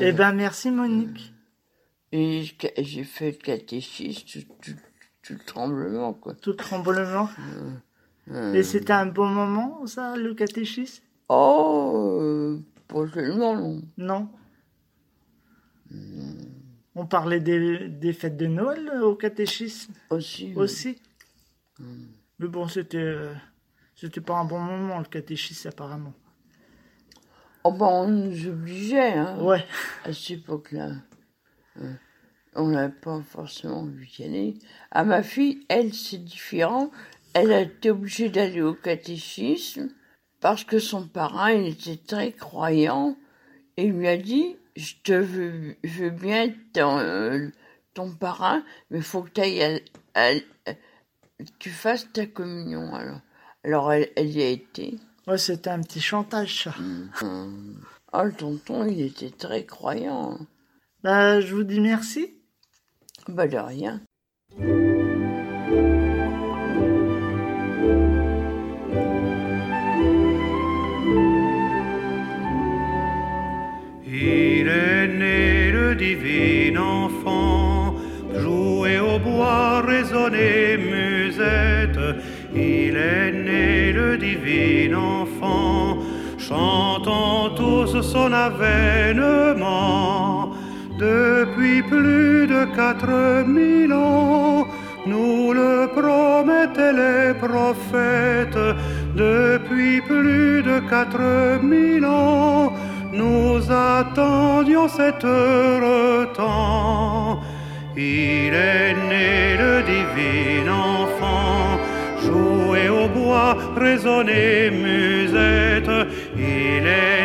Eh 0.00 0.10
ben 0.12 0.32
merci 0.32 0.70
Monique. 0.72 1.32
Et 2.10 2.42
j'ai 2.78 3.04
fait 3.04 3.30
le 3.30 3.36
catéchisme, 3.36 4.26
tout, 4.26 4.52
tout, 4.72 4.76
tout 5.22 5.34
le 5.34 5.38
tremblement, 5.40 6.12
quoi. 6.14 6.34
Tout 6.34 6.54
tremblement. 6.54 7.28
Hum. 8.28 8.54
Et 8.54 8.62
c'était 8.62 8.92
un 8.92 9.06
bon 9.06 9.26
moment, 9.26 9.86
ça, 9.86 10.16
le 10.16 10.34
catéchisme? 10.34 11.02
Oh, 11.28 12.18
euh, 12.20 12.60
pas 12.88 13.06
tellement, 13.08 13.56
non. 13.56 13.82
Non 13.96 14.28
On 16.94 17.06
parlait 17.06 17.40
des, 17.40 17.88
des 17.88 18.12
fêtes 18.12 18.36
de 18.36 18.46
Noël 18.46 18.88
euh, 18.94 19.02
au 19.06 19.14
catéchisme? 19.14 19.92
Aussi. 20.10 20.46
oui. 20.48 20.56
aussi. 20.56 20.98
Mais 22.38 22.48
bon, 22.48 22.68
c'était 22.68 22.98
euh, 22.98 23.32
c'était 23.96 24.20
pas 24.20 24.34
un 24.38 24.44
bon 24.44 24.60
moment, 24.60 24.98
le 24.98 25.04
catéchisme, 25.04 25.68
apparemment. 25.68 26.12
Oh, 27.64 27.72
ben, 27.72 27.86
on 27.86 28.08
nous 28.08 28.46
obligeait, 28.48 29.12
hein, 29.14 29.38
Ouais. 29.40 29.64
à 30.04 30.12
cette 30.12 30.38
époque-là. 30.38 30.90
Hein. 31.80 31.96
On 32.54 32.68
n'avait 32.68 32.92
pas 32.92 33.20
forcément 33.22 33.80
envie 33.80 34.06
d'y 34.06 34.24
aller. 34.24 34.54
À 34.90 35.04
ma 35.04 35.22
fille, 35.22 35.64
elle, 35.68 35.94
c'est 35.94 36.22
différent. 36.22 36.90
Elle 37.34 37.52
a 37.52 37.60
été 37.62 37.90
obligée 37.90 38.28
d'aller 38.28 38.60
au 38.60 38.74
catéchisme 38.74 39.88
parce 40.40 40.64
que 40.64 40.78
son 40.78 41.06
parrain, 41.06 41.52
il 41.52 41.68
était 41.68 41.96
très 41.96 42.32
croyant 42.32 43.16
et 43.76 43.84
il 43.84 43.92
lui 43.92 44.08
a 44.08 44.18
dit 44.18 44.56
Je 44.76 44.94
te 45.02 45.12
veux, 45.12 45.76
je 45.82 46.04
veux 46.04 46.10
bien 46.10 46.44
être 46.44 46.72
ton, 46.74 46.98
euh, 46.98 47.48
ton 47.94 48.10
parrain, 48.10 48.62
mais 48.90 48.98
il 48.98 49.04
faut 49.04 49.22
que 49.22 49.40
à- 49.40 49.80
à- 50.14 50.74
tu 51.58 51.70
fasses 51.70 52.12
ta 52.12 52.26
communion. 52.26 52.94
Alors, 52.94 53.20
alors 53.64 53.92
elle, 53.92 54.10
elle 54.16 54.30
y 54.30 54.42
a 54.42 54.48
été. 54.48 54.98
Ouais, 55.26 55.38
c'était 55.38 55.70
un 55.70 55.80
petit 55.80 56.00
chantage, 56.00 56.64
ça. 56.64 56.74
Hum. 57.22 57.80
Ah, 58.12 58.24
le 58.24 58.32
tonton, 58.32 58.84
il 58.86 59.00
était 59.00 59.30
très 59.30 59.64
croyant. 59.64 60.38
Bah, 61.02 61.40
je 61.40 61.54
vous 61.54 61.64
dis 61.64 61.80
merci. 61.80 62.34
Bah. 63.28 63.46
Il 74.04 74.68
est 74.68 75.06
né 75.06 75.70
le 75.70 75.94
divin 75.94 76.76
enfant, 76.80 77.94
jouer 78.34 78.98
au 78.98 79.18
bois, 79.20 79.82
résonner 79.82 80.76
musette. 80.78 81.98
Il 82.54 82.96
est 82.96 83.32
né 83.32 83.92
le 83.92 84.18
divin 84.18 84.96
enfant, 84.96 85.98
chantant 86.38 87.50
tous 87.54 88.02
son 88.02 88.32
avènement. 88.32 89.62
Depuis 91.02 91.82
plus 91.82 92.46
de 92.46 92.64
quatre 92.76 93.44
mille 93.44 93.92
ans, 93.92 94.68
nous 95.04 95.52
le 95.52 95.88
promettaient 96.00 96.92
les 96.92 97.34
prophètes. 97.34 98.66
Depuis 99.16 100.00
plus 100.00 100.62
de 100.62 100.78
quatre 100.88 101.60
mille 101.60 102.04
ans, 102.04 102.72
nous 103.12 103.58
attendions 103.68 104.86
cet 104.86 105.24
heureux 105.24 106.28
temps. 106.36 107.40
Il 107.96 108.54
est 108.54 108.94
né 109.10 109.56
le 109.58 109.82
divin 109.82 110.70
enfant, 110.70 111.80
jouer 112.24 112.88
au 112.88 113.08
bois, 113.08 113.56
résonner 113.76 114.70
musette. 114.70 115.90
Il 116.36 116.86
est 116.86 117.21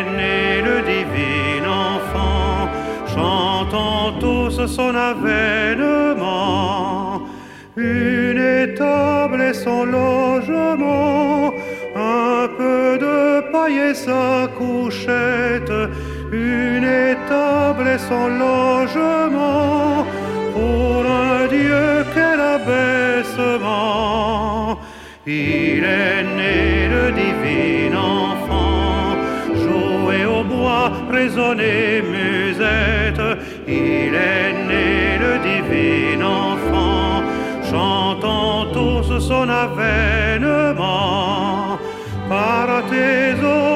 chantant 3.18 4.12
tous 4.20 4.56
son 4.66 4.94
avènement. 4.94 6.42
Une 7.76 8.38
étable 8.64 9.40
et 9.50 9.54
son 9.54 9.84
logement, 9.84 11.52
un 11.96 12.48
peu 12.58 12.98
de 13.06 13.18
paille 13.52 13.80
et 13.90 13.94
sa 13.94 14.48
couchette, 14.58 15.76
une 16.32 16.88
étable 17.12 17.86
et 17.94 18.02
son 18.10 18.26
logement, 18.46 20.06
pour 20.54 20.98
un 21.26 21.40
Dieu 21.56 21.86
quel 22.14 22.40
abaissement. 22.56 23.98
Il 25.26 25.82
est 26.04 26.22
né 26.38 26.60
le 26.94 27.04
divin 27.20 27.92
enfant, 27.96 29.16
jouer 29.64 30.22
au 30.36 30.42
bois, 30.52 30.86
résonner 31.10 32.02
son 39.28 39.48
avènement. 39.66 40.88
Partez 42.28 43.34
au 43.42 43.46
roi 43.46 43.67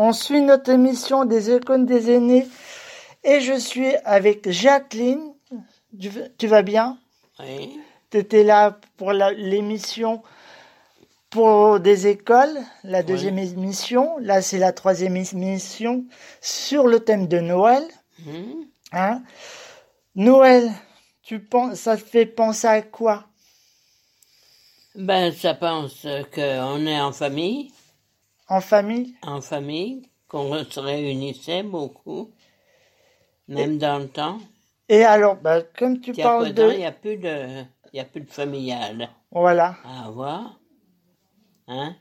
On 0.00 0.12
suit 0.12 0.40
notre 0.40 0.70
émission 0.70 1.26
des 1.26 1.54
icônes 1.54 1.84
des 1.84 2.10
aînés 2.10 2.46
et 3.24 3.40
je 3.40 3.52
suis 3.52 3.94
avec 4.04 4.48
Jacqueline. 4.50 5.34
Tu, 6.38 6.46
vas 6.46 6.62
bien? 6.62 6.96
Oui. 7.40 7.78
Tu 8.10 8.16
étais 8.16 8.42
là 8.42 8.78
pour 8.96 9.12
l'émission 9.12 10.22
pour 11.30 11.80
des 11.80 12.06
écoles, 12.06 12.58
la 12.84 13.02
deuxième 13.02 13.38
émission. 13.38 14.16
Là, 14.18 14.42
c'est 14.42 14.58
la 14.58 14.72
troisième 14.72 15.16
émission 15.16 16.04
sur 16.40 16.86
le 16.86 17.00
thème 17.00 17.28
de 17.28 17.38
Noël. 17.38 17.82
Hmm. 18.24 18.62
Hein 18.92 19.22
Noël, 20.14 20.70
tu 21.22 21.40
penses, 21.40 21.74
ça 21.76 21.96
te 21.96 22.02
fait 22.02 22.26
penser 22.26 22.66
à 22.66 22.82
quoi? 22.82 23.24
Ben, 24.94 25.32
ça 25.32 25.54
pense 25.54 26.06
qu'on 26.34 26.86
est 26.86 27.00
en 27.00 27.12
famille, 27.12 27.70
En 28.48 28.60
famille? 28.60 29.14
En 29.22 29.40
famille, 29.40 30.08
qu'on 30.26 30.64
se 30.64 30.80
réunissait 30.80 31.62
beaucoup, 31.62 32.30
même 33.46 33.78
dans 33.78 33.98
le 33.98 34.08
temps. 34.08 34.38
Et 34.88 35.04
alors, 35.04 35.36
bah, 35.36 35.62
comme 35.78 36.00
tu 36.00 36.14
parles 36.14 36.48
il 36.48 36.54
de... 36.54 36.72
n'y 36.72 36.86
a 36.86 36.92
plus 36.92 37.16
de, 37.18 37.62
il 37.92 37.96
y 37.98 38.00
a 38.00 38.04
plus 38.04 38.22
de 38.22 38.30
familial 38.30 39.10
Voilà. 39.30 39.76
à 39.84 40.06
avoir, 40.06 40.57
hein? 41.68 41.94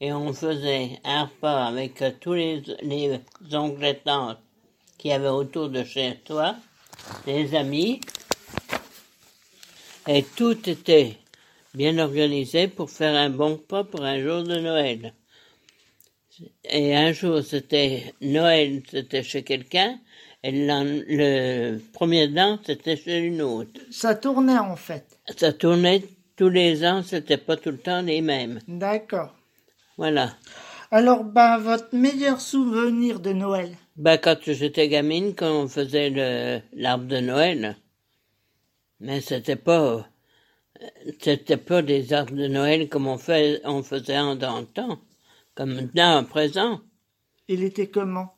Et 0.00 0.12
on 0.12 0.32
faisait 0.32 1.00
un 1.04 1.24
repas 1.24 1.66
avec 1.66 2.02
euh, 2.02 2.12
tous 2.20 2.34
les, 2.34 2.62
les 2.82 3.20
oncles 3.52 3.84
et 3.84 3.98
tantes 3.98 4.38
qui 4.96 5.10
avaient 5.10 5.28
autour 5.28 5.68
de 5.68 5.82
chez 5.84 6.20
toi, 6.24 6.56
des 7.26 7.54
amis, 7.54 8.00
et 10.06 10.22
tout 10.22 10.68
était 10.68 11.16
bien 11.74 11.98
organisé 11.98 12.68
pour 12.68 12.90
faire 12.90 13.14
un 13.14 13.30
bon 13.30 13.52
repas 13.52 13.84
pour 13.84 14.02
un 14.02 14.20
jour 14.20 14.42
de 14.42 14.58
Noël. 14.58 15.14
Et 16.64 16.96
un 16.96 17.12
jour, 17.12 17.42
c'était 17.42 18.14
Noël, 18.20 18.82
c'était 18.90 19.22
chez 19.22 19.42
quelqu'un, 19.42 19.98
et 20.42 20.52
le, 20.52 21.78
premier 21.92 22.26
an, 22.40 22.58
c'était 22.64 22.96
chez 22.96 23.18
une 23.18 23.42
autre. 23.42 23.80
Ça 23.90 24.14
tournait 24.14 24.58
en 24.58 24.76
fait. 24.76 25.18
Ça 25.36 25.52
tournait 25.52 26.04
tous 26.38 26.48
les 26.48 26.86
ans, 26.86 27.02
c'était 27.02 27.36
pas 27.36 27.56
tout 27.56 27.72
le 27.72 27.78
temps 27.78 28.00
les 28.00 28.20
mêmes. 28.22 28.60
D'accord. 28.68 29.34
Voilà. 29.98 30.36
Alors, 30.92 31.24
bah, 31.24 31.58
votre 31.58 31.94
meilleur 31.94 32.40
souvenir 32.40 33.18
de 33.18 33.32
Noël? 33.32 33.70
Ben, 33.96 34.16
quand 34.16 34.36
j'étais 34.46 34.88
gamine, 34.88 35.34
quand 35.34 35.50
on 35.50 35.68
faisait 35.68 36.10
le, 36.10 36.60
l'arbre 36.72 37.06
de 37.06 37.18
Noël, 37.18 37.76
mais 39.00 39.20
c'était 39.20 39.56
pas, 39.56 40.06
c'était 41.20 41.56
pas 41.56 41.82
des 41.82 42.12
arbres 42.12 42.36
de 42.36 42.46
Noël 42.46 42.88
comme 42.88 43.08
on 43.08 43.18
fait, 43.18 43.60
on 43.64 43.82
faisait 43.82 44.18
en 44.18 44.36
dans 44.36 44.60
le 44.60 44.66
temps, 44.66 45.00
comme 45.56 45.74
maintenant, 45.74 46.18
à 46.18 46.22
présent. 46.22 46.80
Il 47.48 47.64
était 47.64 47.88
comment? 47.88 48.36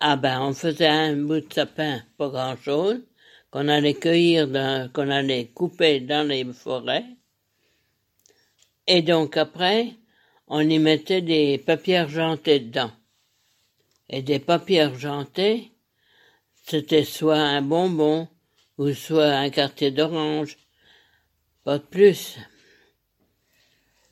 Ah 0.00 0.16
ben, 0.16 0.40
on 0.42 0.52
faisait 0.52 0.86
un 0.86 1.16
bout 1.16 1.40
de 1.40 1.52
sapin, 1.52 2.02
pas 2.18 2.28
grand 2.28 2.56
chose, 2.56 3.00
qu'on 3.50 3.66
allait 3.66 3.94
cueillir, 3.94 4.46
dans- 4.46 4.92
qu'on 4.92 5.10
allait 5.10 5.48
couper 5.48 6.00
dans 6.00 6.28
les 6.28 6.44
forêts. 6.52 7.15
Et 8.86 9.02
donc 9.02 9.36
après, 9.36 9.94
on 10.46 10.60
y 10.60 10.78
mettait 10.78 11.22
des 11.22 11.58
papiers 11.58 11.98
argentés 11.98 12.60
dedans. 12.60 12.92
Et 14.08 14.22
des 14.22 14.38
papiers 14.38 14.82
argentés, 14.82 15.72
c'était 16.64 17.04
soit 17.04 17.38
un 17.38 17.62
bonbon, 17.62 18.28
ou 18.78 18.92
soit 18.92 19.32
un 19.32 19.50
quartier 19.50 19.90
d'orange. 19.90 20.56
Pas 21.64 21.78
de 21.78 21.84
plus. 21.84 22.38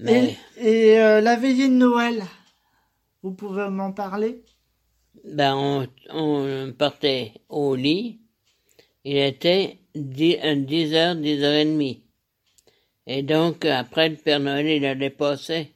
Mais, 0.01 0.37
Et, 0.61 0.93
et, 0.93 1.01
euh, 1.01 1.21
la 1.21 1.37
veillée 1.37 1.69
de 1.69 1.75
Noël 1.75 2.25
Vous 3.23 3.33
pouvez 3.33 3.69
m'en 3.71 3.93
parler? 3.93 4.43
Ben, 5.25 5.55
on, 5.55 5.87
on 6.11 6.73
partait 6.73 7.33
au 7.49 7.77
lit. 7.77 8.21
Il 9.05 9.17
était 9.19 9.79
10, 9.95 10.39
10 10.67 10.95
heures, 10.95 11.15
10 11.17 11.45
heures 11.45 11.65
et 13.07 13.23
donc, 13.23 13.65
après, 13.65 14.09
le 14.09 14.17
Père 14.17 14.41
Noël, 14.41 14.67
il 14.67 14.85
allait 14.85 15.11
passer. 15.11 15.73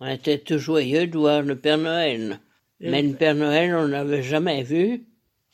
On 0.00 0.06
était 0.06 0.38
tout 0.38 0.58
joyeux 0.58 1.06
de 1.06 1.18
voir 1.18 1.42
le 1.42 1.58
Père 1.58 1.78
Noël. 1.78 2.40
Mais 2.80 3.02
le 3.02 3.14
Père 3.14 3.34
Noël, 3.34 3.74
on 3.74 3.86
l'avait 3.86 4.22
jamais 4.22 4.62
vu. 4.62 5.04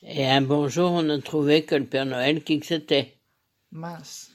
Et 0.02 0.26
un 0.26 0.42
bon 0.42 0.68
jour, 0.68 0.92
on 0.92 1.08
a 1.08 1.18
trouvé 1.18 1.64
que 1.64 1.74
le 1.74 1.86
Père 1.86 2.04
Noël, 2.04 2.44
qui 2.44 2.60
que 2.60 2.66
c'était. 2.66 3.14
Mince. 3.72 4.32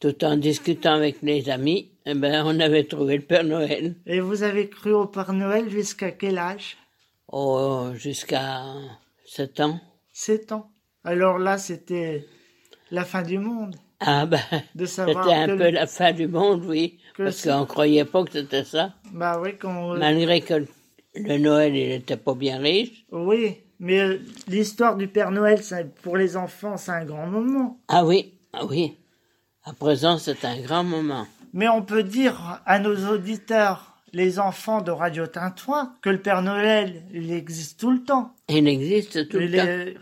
Tout 0.00 0.24
en 0.24 0.36
discutant 0.36 0.94
avec 0.94 1.22
les 1.22 1.48
amis, 1.48 1.92
eh 2.04 2.14
ben, 2.14 2.42
on 2.44 2.58
avait 2.58 2.84
trouvé 2.84 3.16
le 3.16 3.22
Père 3.22 3.44
Noël. 3.44 3.94
Et 4.04 4.18
vous 4.18 4.42
avez 4.42 4.68
cru 4.68 4.92
au 4.92 5.06
Père 5.06 5.32
Noël 5.32 5.70
jusqu'à 5.70 6.10
quel 6.10 6.38
âge? 6.38 6.76
Oh, 7.28 7.90
jusqu'à 7.94 8.74
7 9.24 9.60
ans. 9.60 9.80
7 10.12 10.52
ans. 10.52 10.70
Alors 11.04 11.38
là, 11.38 11.56
c'était 11.56 12.26
la 12.90 13.04
fin 13.04 13.22
du 13.22 13.38
monde. 13.38 13.76
Ah 14.00 14.26
ben, 14.26 14.38
c'était 14.84 15.12
un 15.32 15.56
peu 15.56 15.70
la 15.70 15.86
fin 15.86 16.12
du 16.12 16.26
monde, 16.28 16.64
oui. 16.66 16.98
que 17.14 17.24
Parce 17.24 17.42
qu'on 17.42 17.64
croyait 17.64 18.04
pas 18.04 18.24
que 18.24 18.32
c'était 18.32 18.64
ça. 18.64 18.92
Bah 19.12 19.40
oui, 19.42 19.56
quand... 19.58 19.96
Malgré 19.96 20.40
que 20.42 20.54
le- 21.14 21.38
Noël, 21.38 21.74
il 21.74 21.92
était 21.92 22.18
pas 22.18 22.34
bien 22.34 22.58
riche. 22.58 23.06
Oui, 23.10 23.56
mais 23.80 24.00
euh, 24.00 24.18
l'histoire 24.48 24.96
du 24.96 25.08
Père 25.08 25.30
Noël, 25.30 25.62
ça- 25.62 25.82
pour 26.02 26.16
les 26.18 26.36
enfants, 26.36 26.76
c'est 26.76 26.90
un 26.90 27.04
grand 27.06 27.26
moment. 27.26 27.78
Ah 27.88 28.04
oui, 28.04 28.34
ah 28.52 28.66
oui. 28.66 28.96
À 29.64 29.72
présent, 29.72 30.18
c'est 30.18 30.44
un 30.44 30.60
grand 30.60 30.84
moment. 30.84 31.26
Mais 31.54 31.68
on 31.68 31.80
peut 31.82 32.02
dire 32.02 32.60
à 32.66 32.78
nos 32.78 32.96
auditeurs, 33.10 33.94
les 34.12 34.38
enfants 34.38 34.82
de 34.82 34.90
Radio 34.90 35.26
Tintouin, 35.26 35.94
que 36.02 36.10
le 36.10 36.20
Père 36.20 36.42
Noël, 36.42 37.02
il 37.14 37.32
existe 37.32 37.80
tout 37.80 37.90
le 37.90 38.02
temps. 38.02 38.34
Il 38.50 38.68
existe 38.68 39.28
tout 39.28 39.38
Il 39.40 39.50
le 39.52 39.56
temps. 39.58 39.64
est- 39.64 39.84
Mais 39.86 39.94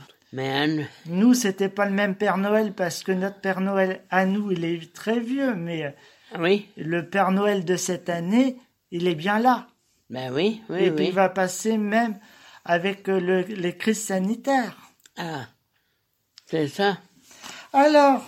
Nous, 1.06 1.34
c'était 1.34 1.68
pas 1.68 1.86
le 1.86 1.92
même 1.92 2.16
Père 2.16 2.36
Noël 2.38 2.72
parce 2.72 3.04
que 3.04 3.12
notre 3.12 3.40
Père 3.40 3.60
Noël, 3.60 4.02
à 4.10 4.26
nous, 4.26 4.50
il 4.50 4.64
est 4.64 4.92
très 4.92 5.20
vieux, 5.20 5.54
mais 5.54 5.84
euh, 5.84 5.90
ah 6.32 6.40
oui, 6.40 6.68
le 6.76 7.08
Père 7.08 7.30
Noël 7.30 7.64
de 7.64 7.76
cette 7.76 8.08
année, 8.08 8.56
il 8.90 9.06
est 9.06 9.14
bien 9.14 9.38
là. 9.38 9.68
ben 10.10 10.32
oui, 10.32 10.60
oui, 10.68 10.84
Et 10.84 10.90
puis 10.90 11.06
il 11.06 11.12
va 11.14 11.28
passer 11.28 11.78
même 11.78 12.18
avec 12.64 13.08
euh, 13.08 13.20
le- 13.20 13.42
les 13.42 13.76
crises 13.76 14.02
sanitaires. 14.04 14.76
Ah, 15.16 15.46
c'est 16.46 16.66
ça. 16.68 16.98
Alors, 17.72 18.24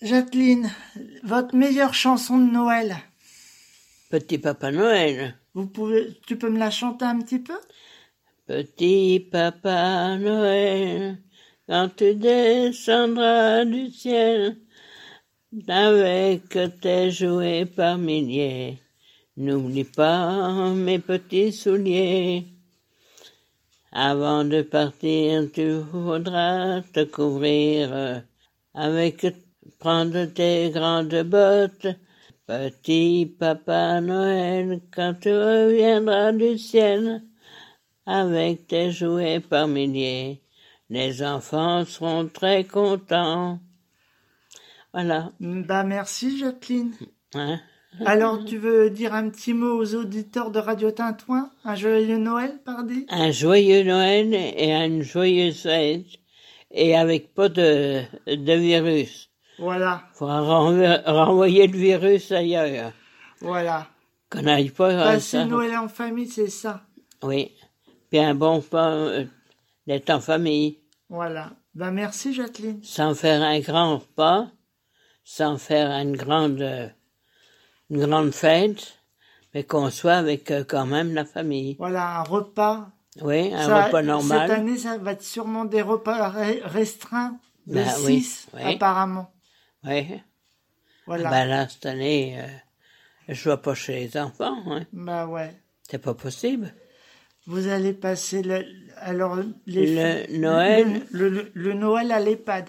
Jacqueline, 0.00 0.70
votre 1.24 1.54
meilleure 1.54 1.94
chanson 1.94 2.38
de 2.38 2.50
Noël, 2.50 2.96
Petit 4.10 4.38
Papa 4.38 4.70
Noël. 4.70 5.34
vous 5.54 5.66
pouvez, 5.66 6.18
tu 6.26 6.36
peux 6.36 6.48
me 6.50 6.58
la 6.58 6.70
chanter 6.70 7.04
un 7.04 7.18
petit 7.20 7.38
peu? 7.38 7.58
Petit 8.46 9.20
Papa 9.32 10.18
Noël, 10.18 11.16
quand 11.66 11.88
tu 11.96 12.14
descendras 12.14 13.64
du 13.64 13.88
ciel, 13.88 14.58
avec 15.66 16.58
tes 16.82 17.10
jouets 17.10 17.64
par 17.64 17.96
milliers, 17.96 18.80
n'oublie 19.38 19.84
pas 19.84 20.74
mes 20.74 20.98
petits 20.98 21.52
souliers. 21.52 22.44
Avant 23.92 24.44
de 24.44 24.60
partir, 24.60 25.50
tu 25.50 25.78
voudras 25.78 26.82
te 26.92 27.04
couvrir 27.04 28.24
avec 28.74 29.26
prendre 29.78 30.26
tes 30.26 30.68
grandes 30.68 31.22
bottes. 31.22 31.86
Petit 32.46 33.24
Papa 33.38 34.02
Noël, 34.02 34.82
quand 34.94 35.14
tu 35.18 35.30
reviendras 35.30 36.32
du 36.32 36.58
ciel, 36.58 37.22
avec 38.06 38.66
tes 38.66 38.90
jouets 38.90 39.40
par 39.40 39.66
milliers, 39.68 40.40
les 40.90 41.22
enfants 41.22 41.84
seront 41.84 42.28
très 42.28 42.64
contents. 42.64 43.58
Voilà. 44.92 45.30
Bah 45.40 45.82
merci 45.84 46.38
Jacqueline. 46.38 46.92
Hein? 47.34 47.60
Alors 48.06 48.44
tu 48.44 48.58
veux 48.58 48.90
dire 48.90 49.14
un 49.14 49.28
petit 49.30 49.54
mot 49.54 49.76
aux 49.80 49.94
auditeurs 49.94 50.50
de 50.50 50.58
Radio 50.58 50.90
Tintouin? 50.90 51.50
Un 51.64 51.74
joyeux 51.74 52.18
Noël, 52.18 52.60
pardi? 52.64 53.06
Un 53.08 53.30
joyeux 53.30 53.82
Noël 53.84 54.32
et 54.34 54.72
une 54.72 55.02
joyeuse 55.02 55.62
fête. 55.62 56.06
et 56.70 56.96
avec 56.96 57.34
pas 57.34 57.48
de, 57.48 58.02
de 58.26 58.52
virus. 58.52 59.30
Voilà, 59.58 60.02
Faut 60.14 60.26
renvo- 60.26 61.02
renvoyer 61.06 61.68
le 61.68 61.78
virus 61.78 62.32
ailleurs. 62.32 62.92
voilà. 63.40 63.86
Qu'on 64.30 64.42
n'aille 64.42 64.70
pas 64.70 64.88
à 65.00 65.12
Passer 65.12 65.38
ça. 65.38 65.44
Noël 65.44 65.76
en 65.76 65.86
famille, 65.86 66.26
c'est 66.26 66.48
ça. 66.48 66.82
Oui. 67.22 67.52
Puis 68.14 68.22
un 68.22 68.36
bon 68.36 68.60
pas 68.60 68.90
euh, 68.92 69.24
d'être 69.88 70.08
en 70.10 70.20
famille, 70.20 70.78
Voilà. 71.08 71.50
Ben 71.74 71.90
merci 71.90 72.32
Jacqueline. 72.32 72.80
sans 72.84 73.12
faire 73.16 73.42
un 73.42 73.58
grand 73.58 73.98
repas, 73.98 74.46
sans 75.24 75.58
faire 75.58 75.90
une 75.90 76.16
grande, 76.16 76.60
euh, 76.62 76.86
une 77.90 78.06
grande 78.06 78.30
fête, 78.30 79.00
mais 79.52 79.64
qu'on 79.64 79.90
soit 79.90 80.12
avec 80.14 80.52
euh, 80.52 80.62
quand 80.62 80.86
même 80.86 81.12
la 81.12 81.24
famille. 81.24 81.74
Voilà, 81.76 82.20
un 82.20 82.22
repas. 82.22 82.88
Oui, 83.20 83.52
un 83.52 83.66
Ça, 83.66 83.86
repas 83.86 84.02
normal. 84.02 84.48
Cette 84.48 84.58
année, 84.60 84.78
ça 84.78 84.96
va 84.96 85.10
être 85.10 85.24
sûrement 85.24 85.64
des 85.64 85.82
repas 85.82 86.30
re- 86.30 86.62
restreints 86.62 87.36
de 87.66 87.74
Ben 87.74 87.88
oui, 88.04 88.20
6, 88.22 88.46
oui. 88.54 88.74
apparemment. 88.76 89.32
Oui. 89.82 90.20
Voilà. 91.08 91.30
Ben 91.30 91.46
là, 91.46 91.68
cette 91.68 91.86
année, 91.86 92.36
euh, 92.40 92.46
je 93.34 93.50
vais 93.50 93.56
pas 93.56 93.74
chez 93.74 93.94
les 94.06 94.16
enfants. 94.16 94.56
Hein. 94.68 94.86
Bah 94.92 95.26
ouais. 95.26 95.52
C'est 95.90 95.98
pas 95.98 96.14
possible. 96.14 96.72
Vous 97.46 97.68
allez 97.68 97.92
passer 97.92 98.42
le, 98.42 98.64
alors 98.96 99.36
les 99.66 99.94
Le 99.94 100.38
Noël, 100.38 101.02
le, 101.12 101.28
le- 101.28 101.50
le 101.54 101.72
Noël 101.74 102.10
à 102.12 102.20
l'EHPAD 102.20 102.68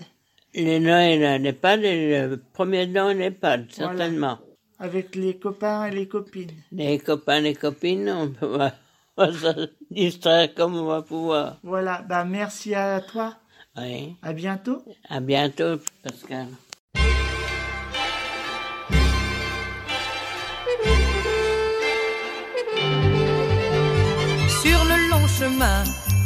les 0.54 0.80
Noël 0.80 1.24
à 1.26 1.38
l'EHPAD 1.38 1.84
et 1.84 2.28
le 2.28 2.38
premier 2.38 2.88
Noël 2.88 3.18
à 3.18 3.20
l'EHPAD, 3.30 3.68
Voilà. 3.78 3.98
certainement. 3.98 4.38
avec 4.80 5.16
les 5.16 5.38
copains 5.38 5.86
et 5.88 5.92
les 5.92 6.08
copines. 6.08 6.52
Les 6.72 6.98
copains, 7.00 7.40
les 7.42 7.56
copines, 7.56 8.10
on 8.10 8.30
peut 8.30 8.58
on 9.18 9.32
va 9.32 9.32
se 9.34 9.70
distraire 9.92 10.54
comme 10.54 10.76
on 10.76 10.86
va 10.86 11.02
pouvoir. 11.02 11.58
Voilà. 11.64 12.02
Bah 12.02 12.26
merci 12.26 12.74
à 12.76 13.00
toi. 13.02 13.36
Oui. 13.78 14.16
À 14.22 14.32
bientôt. 14.34 14.82
À 15.10 15.20
bientôt, 15.20 15.78
Pascal. 16.04 16.48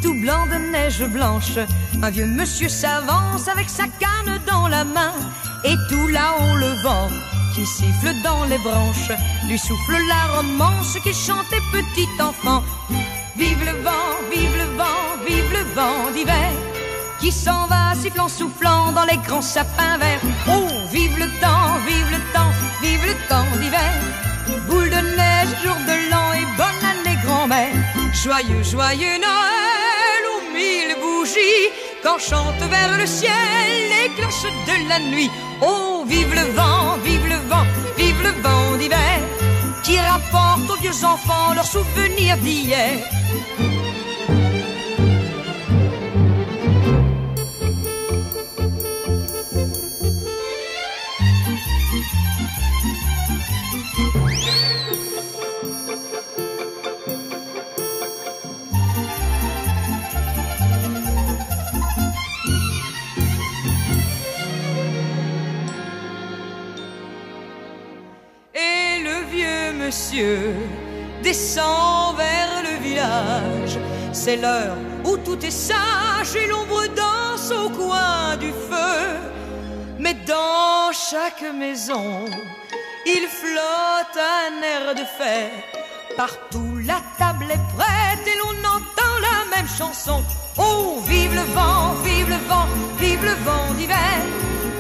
Tout 0.01 0.13
blanc 0.13 0.45
de 0.47 0.71
neige 0.71 1.03
blanche, 1.05 1.57
un 2.01 2.09
vieux 2.09 2.25
monsieur 2.25 2.69
s'avance 2.69 3.47
avec 3.47 3.69
sa 3.69 3.83
canne 3.83 4.39
dans 4.47 4.67
la 4.67 4.83
main. 4.83 5.13
Et 5.63 5.75
tout 5.89 6.07
là-haut 6.07 6.55
le 6.55 6.81
vent 6.83 7.09
qui 7.53 7.65
siffle 7.65 8.13
dans 8.23 8.45
les 8.45 8.57
branches 8.59 9.11
lui 9.47 9.59
souffle 9.59 9.97
la 10.07 10.37
romance 10.37 10.97
qu'il 11.03 11.13
chantait 11.13 11.65
petit 11.71 12.09
enfant. 12.21 12.63
Vive 13.37 13.63
le 13.65 13.83
vent, 13.83 14.15
vive 14.31 14.55
le 14.57 14.77
vent, 14.77 15.01
vive 15.27 15.51
le 15.53 15.63
vent 15.75 16.11
d'hiver 16.13 16.51
qui 17.19 17.31
s'en 17.31 17.67
va 17.67 17.93
sifflant, 17.95 18.29
soufflant 18.29 18.91
dans 18.93 19.03
les 19.03 19.17
grands 19.17 19.41
sapins 19.41 19.97
verts. 19.97 20.21
Oh, 20.47 20.67
vive 20.91 21.17
le 21.19 21.27
temps, 21.41 21.75
vive 21.85 22.11
le 22.11 22.33
temps, 22.33 22.53
vive 22.81 23.05
le 23.05 23.15
temps 23.27 23.57
d'hiver. 23.59 23.93
Boule 24.67 24.89
de 24.89 25.01
neige, 25.17 25.49
jour 25.63 25.75
de 25.75 26.09
l'an 26.09 26.28
Joyeux, 28.13 28.63
joyeux 28.63 29.17
Noël 29.19 30.23
aux 30.33 30.53
mille 30.53 30.95
bougies 30.99 31.69
quand 32.03 32.19
chantent 32.19 32.69
vers 32.69 32.97
le 32.97 33.05
ciel 33.05 33.31
les 33.91 34.09
cloches 34.15 34.51
de 34.67 34.89
la 34.89 34.99
nuit. 34.99 35.29
Oh, 35.61 36.03
vive 36.07 36.33
le 36.33 36.51
vent, 36.53 36.97
vive 37.03 37.27
le 37.27 37.37
vent, 37.47 37.65
vive 37.97 38.21
le 38.23 38.31
vent 38.41 38.77
d'hiver 38.77 39.19
qui 39.83 39.99
rapporte 39.99 40.69
aux 40.69 40.81
vieux 40.81 41.05
enfants 41.05 41.53
leurs 41.53 41.65
souvenirs 41.65 42.37
d'hier. 42.37 42.99
Descend 71.21 72.17
vers 72.17 72.63
le 72.63 72.83
village. 72.83 73.77
C'est 74.11 74.37
l'heure 74.37 74.77
où 75.05 75.17
tout 75.17 75.43
est 75.45 75.51
sage 75.51 76.35
et 76.35 76.47
l'ombre 76.47 76.83
danse 76.95 77.51
au 77.51 77.69
coin 77.69 78.35
du 78.39 78.49
feu. 78.49 79.01
Mais 79.97 80.15
dans 80.25 80.91
chaque 80.91 81.43
maison, 81.53 82.25
il 83.05 83.27
flotte 83.27 84.17
un 84.17 84.61
air 84.61 84.95
de 84.95 85.05
fête. 85.17 85.69
Partout 86.17 86.77
la 86.85 87.01
table 87.17 87.45
est 87.49 87.75
prête 87.77 88.25
et 88.27 88.37
l'on 88.37 88.57
entend 88.77 89.15
la 89.21 89.55
même 89.55 89.67
chanson. 89.67 90.23
Oh, 90.57 91.01
vive 91.05 91.33
le 91.33 91.45
vent, 91.53 91.93
vive 92.03 92.29
le 92.29 92.47
vent, 92.47 92.67
vive 92.99 93.23
le 93.23 93.35
vent 93.45 93.73
d'hiver 93.77 94.19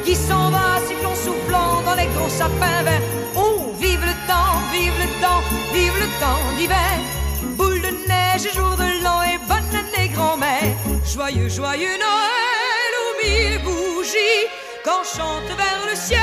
qui 0.09 0.15
s'en 0.15 0.49
va 0.49 0.79
sifflant, 0.87 1.15
soufflant 1.15 1.81
dans 1.85 1.95
les 1.95 2.07
gros 2.15 2.29
sapins 2.29 2.83
verts. 2.83 3.01
Oh, 3.35 3.48
vive 3.79 4.01
le 4.01 4.15
temps, 4.27 4.55
vive 4.71 4.97
le 5.03 5.09
temps, 5.21 5.41
vive 5.73 5.97
le 6.03 6.09
temps 6.19 6.43
d'hiver. 6.57 6.97
Boule 7.57 7.81
de 7.81 7.91
neige 8.07 8.53
jour 8.53 8.75
de 8.77 9.03
l'an 9.03 9.21
et 9.23 9.39
bonne 9.47 9.73
année 9.81 10.09
grand-mère. 10.09 10.75
Joyeux, 11.05 11.49
joyeux 11.49 11.97
Noël 12.05 12.91
aux 13.03 13.15
mille 13.23 13.59
bougies 13.63 14.45
quand 14.83 15.03
chantent 15.03 15.55
vers 15.63 15.83
le 15.89 15.95
ciel 15.95 16.19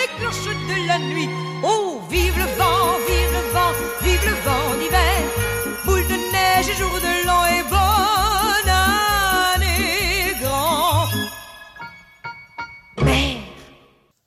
les 0.00 0.10
cloches 0.18 0.54
de 0.70 0.88
la 0.88 0.98
nuit. 0.98 1.28
Oh, 1.62 2.00
vive 2.10 2.38
le 2.38 2.48
vent, 2.58 2.86
vive 3.08 3.32
le 3.38 3.44
vent, 3.52 3.72
vive 4.02 4.24
le 4.30 4.36
vent 4.46 4.66
d'hiver. 4.78 5.20
Boule 5.84 6.06
de 6.06 6.18
neige 6.32 6.76
jour 6.78 6.94
de 7.06 7.26
l'an 7.26 7.44
et 7.56 7.64
bonne 7.74 8.70
année 9.54 10.34
grand. 10.40 11.08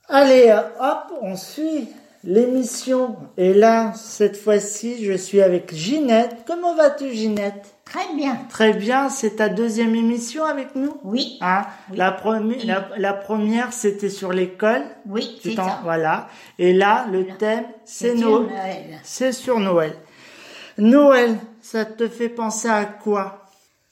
Allez, 0.10 0.52
hop, 0.80 1.14
on 1.22 1.36
suit 1.36 1.90
l'émission. 2.24 3.16
Et 3.38 3.54
là, 3.54 3.94
cette 3.96 4.38
fois-ci, 4.38 5.04
je 5.04 5.14
suis 5.14 5.42
avec 5.42 5.74
Ginette. 5.74 6.36
Comment 6.46 6.76
vas-tu, 6.76 7.12
Ginette? 7.14 7.74
Très 7.86 8.14
bien. 8.16 8.36
Très 8.50 8.74
bien, 8.74 9.08
c'est 9.10 9.38
ta 9.38 9.48
deuxième 9.50 9.96
émission 9.96 10.44
avec 10.44 10.76
nous? 10.76 10.98
Oui, 11.04 11.38
Hein? 11.42 11.66
Oui. 11.90 11.98
la, 11.98 12.12
premi- 12.12 12.66
la, 12.66 12.90
la 12.98 13.14
première, 13.14 13.72
c'était 13.72 14.10
sur 14.10 14.34
l'école. 14.34 14.84
oui, 15.06 15.40
c'est 15.42 15.56
ça. 15.56 15.80
Voilà. 15.84 16.28
Et 16.60 16.74
là, 16.74 17.08
le 17.12 17.20
Voilà. 17.22 17.36
thème, 17.36 17.66
c'est 17.86 18.10
C'est 18.10 18.16
Noël. 18.16 18.48
Noël. 18.50 19.00
C'est 19.04 19.32
sur 19.32 19.60
Noël. 19.60 19.94
Noël, 20.78 21.38
ça 21.62 21.86
te 21.86 22.08
fait 22.10 22.30
penser 22.30 22.68
à 22.68 22.86
quoi? 22.86 23.46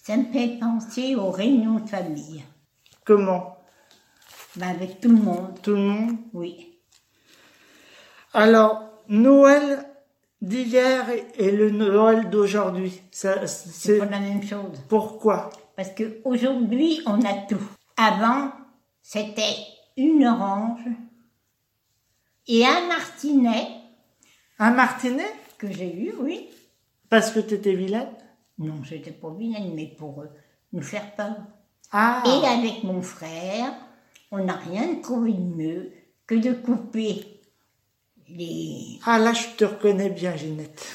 Ça 0.04 0.18
me 0.18 0.26
fait 0.26 0.60
penser 0.60 1.16
aux 1.16 1.32
réunions 1.32 1.80
de 1.80 1.90
famille. 1.90 2.44
Comment? 3.06 3.58
Ben, 4.58 4.68
avec 4.70 5.00
tout 5.00 5.10
le 5.10 5.16
monde, 5.16 5.58
Tout 5.64 5.72
le 5.72 5.78
monde? 5.78 6.12
Oui. 6.34 6.75
Alors, 8.36 8.84
Noël 9.08 9.86
d'hier 10.42 11.06
et 11.38 11.52
le 11.52 11.72
Noël 11.72 12.30
d'aujourd'hui, 12.30 13.02
C'est 13.10 13.98
pas 13.98 14.06
la 14.06 14.20
même 14.20 14.44
chose. 14.44 14.84
pourquoi? 14.90 15.50
Parce 15.78 15.92
qu'aujourd'hui, 15.92 17.02
on 17.06 17.22
a 17.22 17.34
tout. 17.48 17.62
Avant, 17.96 18.52
c'était 19.02 19.56
une 19.96 20.26
orange 20.28 20.86
et 22.48 22.66
un 22.66 22.88
martinet 22.90 23.68
Un 24.60 24.72
martinet? 24.72 25.32
Que 25.58 25.72
j'ai 25.72 25.96
eu, 25.96 26.14
oui. 26.20 26.50
Parce 27.10 27.32
que 27.32 27.40
t'étais 27.40 27.74
vilaine? 27.74 28.10
Non, 28.60 28.84
j'étais 28.84 29.12
pas 29.12 29.30
vilaine, 29.34 29.74
mais 29.74 29.88
pour 29.98 30.20
euh, 30.20 30.26
nous 30.74 30.82
faire 30.82 31.16
peur. 31.16 31.38
Ah 31.94 32.22
Et 32.26 32.46
avec 32.46 32.84
mon 32.84 33.02
frère, 33.02 33.74
on 34.32 34.44
n'a 34.44 34.58
rien 34.58 34.96
trouvé 35.02 35.32
de 35.32 35.40
mieux 35.40 35.94
que 36.28 36.36
de 36.36 36.52
couper 36.52 37.35
les. 38.30 39.00
Ah 39.06 39.20
là, 39.20 39.34
je 39.34 39.48
te 39.58 39.66
reconnais 39.66 40.10
bien, 40.10 40.36
Ginette. 40.36 40.86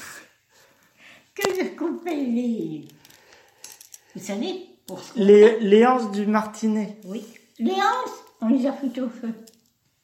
que 1.35 1.63
de 1.63 1.77
couper 1.77 2.15
les. 2.15 2.87
Vous 4.15 4.21
savez, 4.21 4.65
pour 4.85 5.01
ce 5.01 5.17
Les, 5.19 5.59
les 5.59 5.85
anses 5.85 6.11
du 6.11 6.25
martinet. 6.25 6.97
Oui. 7.05 7.23
Les 7.59 7.71
anses, 7.73 8.23
on 8.41 8.49
les 8.49 8.65
a 8.65 8.73
foutues 8.73 9.01
au 9.01 9.09
feu 9.09 9.33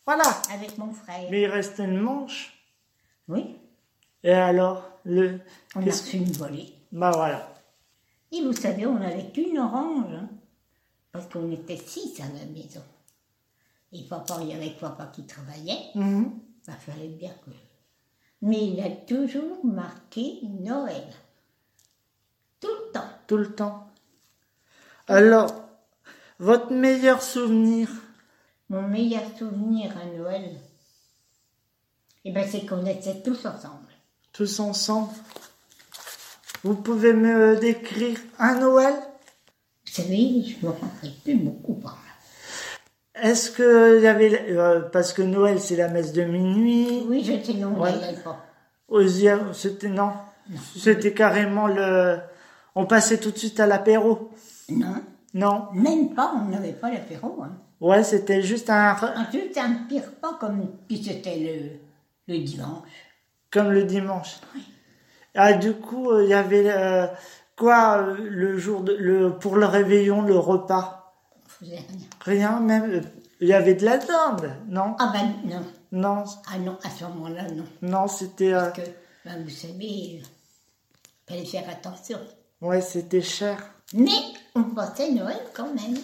Voilà. 0.06 0.24
avec 0.54 0.78
mon 0.78 0.94
frère. 0.94 1.28
Mais 1.30 1.42
il 1.42 1.48
restait 1.48 1.84
une 1.86 2.00
manche. 2.00 2.54
Oui, 3.28 3.56
Et 4.24 4.32
alors, 4.32 4.90
le... 5.04 5.40
on 5.76 5.82
a 5.82 5.86
reçu 5.86 6.16
une 6.18 6.32
volée. 6.32 6.74
Bah 6.94 7.12
voilà. 7.14 7.54
Et 8.32 8.42
vous 8.42 8.54
savez, 8.54 8.86
on 8.88 9.00
n'avait 9.00 9.30
qu'une 9.32 9.60
orange, 9.60 10.14
hein, 10.14 10.30
parce 11.12 11.28
qu'on 11.28 11.52
était 11.52 11.76
six 11.78 12.14
à 12.22 12.26
la 12.26 12.46
maison. 12.46 12.82
Et 13.92 14.04
papa, 14.04 14.38
il 14.42 14.48
y 14.50 14.54
avait 14.54 14.70
papa 14.80 15.12
qui 15.14 15.26
travaillait, 15.26 15.78
Mhm. 15.96 16.40
Il 16.68 16.74
fallait 16.74 17.08
bien 17.08 17.32
que... 17.46 17.52
Mais 18.42 18.68
il 18.68 18.80
a 18.82 18.90
toujours 18.90 19.66
marqué 19.66 20.40
Noël. 20.44 21.08
Tout 22.60 22.68
le 22.68 22.92
temps. 22.92 23.10
Tout 23.26 23.38
le 23.38 23.56
temps. 23.56 23.88
Alors, 25.08 25.54
Votre 26.40 26.72
meilleur 26.72 27.24
souvenir? 27.24 27.90
Mon 28.70 28.84
meilleur 28.84 29.24
souvenir 29.38 29.98
à 29.98 30.06
Noël, 30.06 30.56
eh 32.26 32.32
ben, 32.32 32.48
c'est 32.48 32.66
qu'on 32.66 32.86
était 32.86 33.22
tous 33.22 33.46
ensemble. 33.46 33.88
Tous 34.34 34.60
ensemble 34.60 35.14
Vous 36.64 36.76
pouvez 36.76 37.14
me 37.14 37.58
décrire 37.60 38.20
un 38.38 38.60
Noël? 38.60 38.94
Vous 39.86 39.94
savez, 39.94 40.44
je 40.44 40.66
me 40.66 40.72
rappelle 40.72 41.14
plus 41.24 41.38
beaucoup 41.38 41.82
là. 41.84 42.07
Est-ce 43.22 43.52
que 43.52 44.02
y 44.02 44.08
avait 44.08 44.52
euh, 44.52 44.82
parce 44.82 45.14
que 45.14 45.22
Noël 45.22 45.60
c'est 45.60 45.76
la 45.76 45.88
messe 45.88 46.14
de 46.14 46.24
minuit 46.24 47.04
Oui, 47.08 47.24
j'étais 47.24 47.54
non, 47.54 47.80
Ouais. 47.80 47.92
c'était 49.54 49.90
non, 49.90 50.12
c'était 50.76 51.14
carrément 51.14 51.68
le. 51.68 52.18
On 52.76 52.86
passait 52.86 53.18
tout 53.18 53.32
de 53.32 53.38
suite 53.38 53.60
à 53.60 53.66
l'apéro. 53.68 54.30
Non, 54.70 54.96
Non, 55.34 55.68
même 55.74 56.14
pas, 56.14 56.34
on 56.36 56.46
n'avait 56.50 56.74
pas 56.74 56.92
l'apéro. 56.92 57.42
Hein. 57.44 57.52
ouais, 57.82 58.04
c'était 58.04 58.42
juste 58.42 58.70
un 58.70 58.96
Ensuite, 59.16 59.58
un 59.58 59.74
pire 59.90 60.12
pas 60.22 60.38
comme, 60.40 60.68
puis 60.88 61.04
c'était 61.04 61.80
le, 62.28 62.34
le 62.34 62.40
dimanche. 62.44 62.90
comme 63.52 63.72
le 63.72 63.84
dimanche. 63.84 64.38
Ah, 65.36 65.54
du 65.54 65.74
coup, 65.74 66.12
euh, 66.12 66.24
il 66.24 66.30
y 66.30 66.34
avait 66.34 66.70
euh, 66.70 67.08
quoi 67.56 68.08
le 68.20 68.58
jour 68.58 68.82
de 68.82 68.94
le 68.94 69.32
pour 69.38 69.56
le 69.56 69.66
réveillon, 69.66 70.22
le 70.22 70.38
repas? 70.38 71.07
Rien. 71.62 71.82
Rien, 72.22 72.60
même. 72.60 73.04
Il 73.40 73.48
y 73.48 73.54
avait 73.54 73.76
de 73.76 73.86
la 73.86 73.98
dinde, 73.98 74.52
non? 74.68 74.96
Ah 75.00 75.12
ben 75.14 75.34
non, 75.46 75.64
Non, 75.92 76.24
ah 76.52 76.58
non, 76.58 76.78
à 76.84 76.90
ce 76.90 77.04
moment-là, 77.06 77.50
non. 77.52 77.66
non, 77.84 78.08
c'était. 78.08 78.54
euh, 78.54 78.70
Parce 78.72 78.80
que, 78.80 78.92
ben, 79.26 79.44
vous 79.44 79.50
savez, 79.50 79.86
il 79.86 80.24
fallait 81.28 81.46
faire 81.46 81.70
attention. 81.70 82.20
ouais, 82.62 82.82
c'était 82.82 83.22
cher. 83.22 83.64
Mais 83.94 84.12
on 84.56 84.64
passait 84.64 85.12
Noël 85.12 85.40
quand 85.54 85.74
même. 85.74 85.98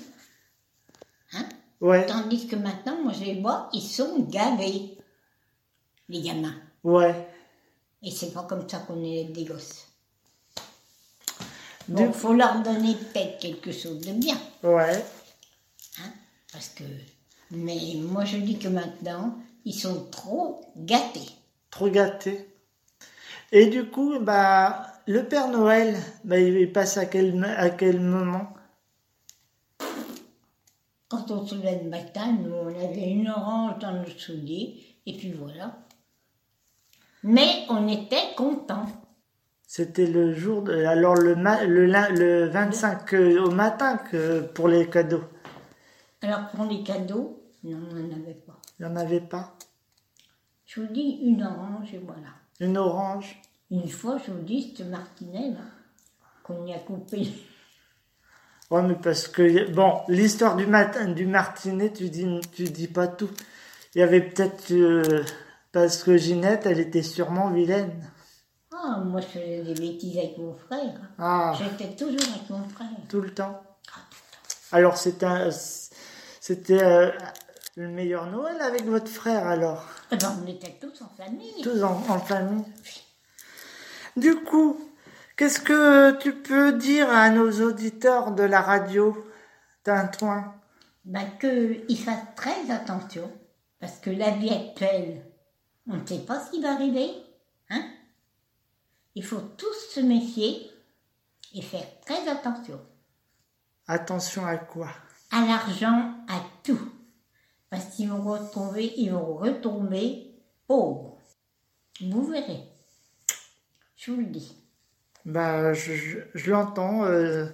Hein? 1.33 1.45
Ouais, 1.81 2.05
Tandis 2.05 2.47
que 2.47 2.55
maintenant, 2.55 2.97
moi 3.03 3.11
je 3.13 3.23
les 3.25 3.41
vois, 3.41 3.67
ils 3.73 3.81
sont 3.81 4.19
gavés, 4.29 4.97
les 6.09 6.21
gamins. 6.21 6.55
ouais. 6.83 7.27
Et 8.05 8.11
c'est 8.11 8.31
pas 8.33 8.43
comme 8.43 8.67
ça 8.69 8.79
qu'on 8.79 9.01
est 9.03 9.23
des 9.25 9.45
gosses. 9.45 9.87
Du- 11.87 11.95
Donc, 11.95 12.13
faut 12.13 12.33
leur 12.33 12.61
donner 12.61 12.95
peut-être 12.95 13.39
quelque 13.39 13.71
chose 13.71 13.99
de 14.01 14.11
bien. 14.13 14.37
Ouais. 14.61 15.03
Parce 16.53 16.69
que. 16.69 16.83
Mais 17.51 17.77
moi, 17.97 18.23
je 18.25 18.37
dis 18.37 18.57
que 18.57 18.67
maintenant, 18.67 19.37
ils 19.65 19.73
sont 19.73 20.05
trop 20.09 20.61
gâtés. 20.77 21.29
trop 21.69 21.89
gâté. 21.89 22.47
Et 23.51 23.67
du 23.67 23.85
coup, 23.85 24.19
bah, 24.19 24.87
le 25.07 25.27
Père 25.27 25.49
Noël, 25.49 25.95
bah, 26.23 26.39
il 26.39 26.71
passe 26.71 26.97
à 26.97 27.05
quel, 27.05 27.43
à 27.43 27.69
quel 27.69 27.99
moment? 27.99 28.53
Quand 31.07 31.29
on 31.29 31.45
se 31.45 31.55
levait 31.55 31.81
le 31.83 31.89
matin, 31.89 32.31
nous, 32.31 32.53
on 32.53 32.67
avait 32.67 33.11
une 33.11 33.29
orange 33.29 33.79
dans 33.79 33.91
nos 33.91 34.09
souliers, 34.17 34.81
et 35.05 35.13
puis 35.15 35.31
voilà. 35.31 35.77
Mais 37.21 37.65
on 37.69 37.87
était 37.87 38.33
contents. 38.35 38.87
C'était 39.67 40.07
le 40.07 40.33
jour 40.33 40.63
de, 40.63 40.73
alors 40.85 41.15
le, 41.15 41.35
le, 41.35 41.85
le 41.85 42.47
25 42.49 43.13
euh, 43.13 43.43
au 43.43 43.51
matin 43.51 43.97
que 43.97 44.41
pour 44.41 44.67
les 44.67 44.89
cadeaux. 44.89 45.23
Alors, 46.23 46.47
pour 46.49 46.65
les 46.65 46.83
cadeaux, 46.83 47.43
non, 47.63 47.77
on 47.91 47.93
n'en 47.95 48.15
avait 48.15 48.33
pas. 48.33 48.57
Il 48.79 48.85
n'y 48.85 48.91
en 48.91 48.95
avait 48.95 49.21
pas. 49.21 49.55
Je 50.65 50.81
vous 50.81 50.87
dis 50.93 51.19
une 51.21 51.43
orange, 51.43 51.93
et 51.93 51.99
voilà. 51.99 52.29
Une 52.59 52.77
orange. 52.77 53.39
Une 53.69 53.87
fois, 53.89 54.17
je 54.25 54.31
vous 54.31 54.41
dis, 54.41 54.73
ce 54.77 54.83
martinet, 54.83 55.51
là, 55.51 55.59
qu'on 56.43 56.65
y 56.65 56.73
a 56.73 56.79
coupé. 56.79 57.27
Ouais, 58.71 58.81
mais 58.81 58.95
parce 58.95 59.27
que, 59.27 59.69
bon, 59.71 59.99
l'histoire 60.07 60.55
du 60.55 60.65
matin, 60.65 61.09
du 61.11 61.25
martinet, 61.27 61.91
tu 61.91 62.09
dis, 62.09 62.25
tu 62.53 62.63
dis 62.63 62.87
pas 62.87 63.07
tout. 63.07 63.29
Il 63.93 63.99
y 63.99 64.01
avait 64.01 64.21
peut-être, 64.21 64.71
euh, 64.71 65.23
parce 65.71 66.03
que 66.03 66.17
Ginette, 66.17 66.65
elle 66.65 66.79
était 66.79 67.03
sûrement 67.03 67.49
vilaine. 67.51 68.09
Ah, 68.71 68.99
moi, 69.05 69.21
je 69.21 69.27
faisais 69.27 69.61
des 69.63 69.73
bêtises 69.75 70.17
avec 70.17 70.37
mon 70.37 70.55
frère. 70.55 70.93
Ah, 71.19 71.53
J'étais 71.57 71.95
toujours 71.95 72.21
avec 72.35 72.49
mon 72.49 72.67
frère. 72.69 72.87
tout 73.09 73.21
le 73.21 73.33
temps. 73.33 73.61
Alors, 74.71 74.97
c'était 74.97 75.27
un- 75.27 75.51
c'était 76.45 76.83
euh, 76.83 77.09
le 77.77 77.87
meilleur 77.87 78.25
Noël 78.25 78.59
avec 78.59 78.83
votre 78.83 79.07
frère, 79.07 79.47
alors. 79.47 79.85
Eh 80.11 80.17
ben, 80.17 80.37
on 80.43 80.45
était 80.45 80.77
tous 80.77 81.01
en 81.01 81.07
famille. 81.07 81.61
Tous 81.63 81.81
en, 81.81 81.93
en 82.09 82.19
famille. 82.19 82.65
Du 84.17 84.35
coup, 84.43 84.77
qu'est-ce 85.37 85.61
que 85.61 86.11
tu 86.19 86.35
peux 86.35 86.73
dire 86.73 87.09
à 87.09 87.29
nos 87.29 87.49
auditeurs 87.65 88.31
de 88.31 88.43
la 88.43 88.59
radio 88.59 89.25
Tintouin 89.85 90.53
Ben, 91.05 91.25
qu'ils 91.39 91.97
fassent 91.97 92.35
très 92.35 92.69
attention. 92.69 93.31
Parce 93.79 93.99
que 93.99 94.09
la 94.09 94.31
vie 94.31 94.53
actuelle, 94.53 95.23
on 95.87 95.95
ne 95.95 96.05
sait 96.05 96.25
pas 96.25 96.43
ce 96.43 96.51
qui 96.51 96.61
va 96.61 96.73
arriver. 96.73 97.09
Hein? 97.69 97.85
Il 99.15 99.23
faut 99.23 99.39
tous 99.39 99.91
se 99.91 100.01
méfier 100.01 100.69
et 101.53 101.61
faire 101.61 101.87
très 102.05 102.27
attention. 102.27 102.81
Attention 103.87 104.45
à 104.45 104.57
quoi? 104.57 104.89
À 105.33 105.41
l'argent, 105.45 106.13
à 106.27 106.41
tout. 106.63 106.79
Parce 107.69 107.85
qu'ils 107.95 108.09
vont 108.09 108.21
retrouver, 108.23 108.93
ils 108.97 109.11
vont 109.11 109.35
retomber 109.35 110.31
pauvres. 110.67 111.17
Vous 112.01 112.23
verrez. 112.27 112.63
Je 113.95 114.11
vous 114.11 114.17
le 114.19 114.25
dis. 114.27 114.55
Bah, 115.25 115.73
je, 115.73 115.93
je- 115.93 116.19
je 116.35 116.51
l'entends, 116.51 117.05
euh, 117.05 117.47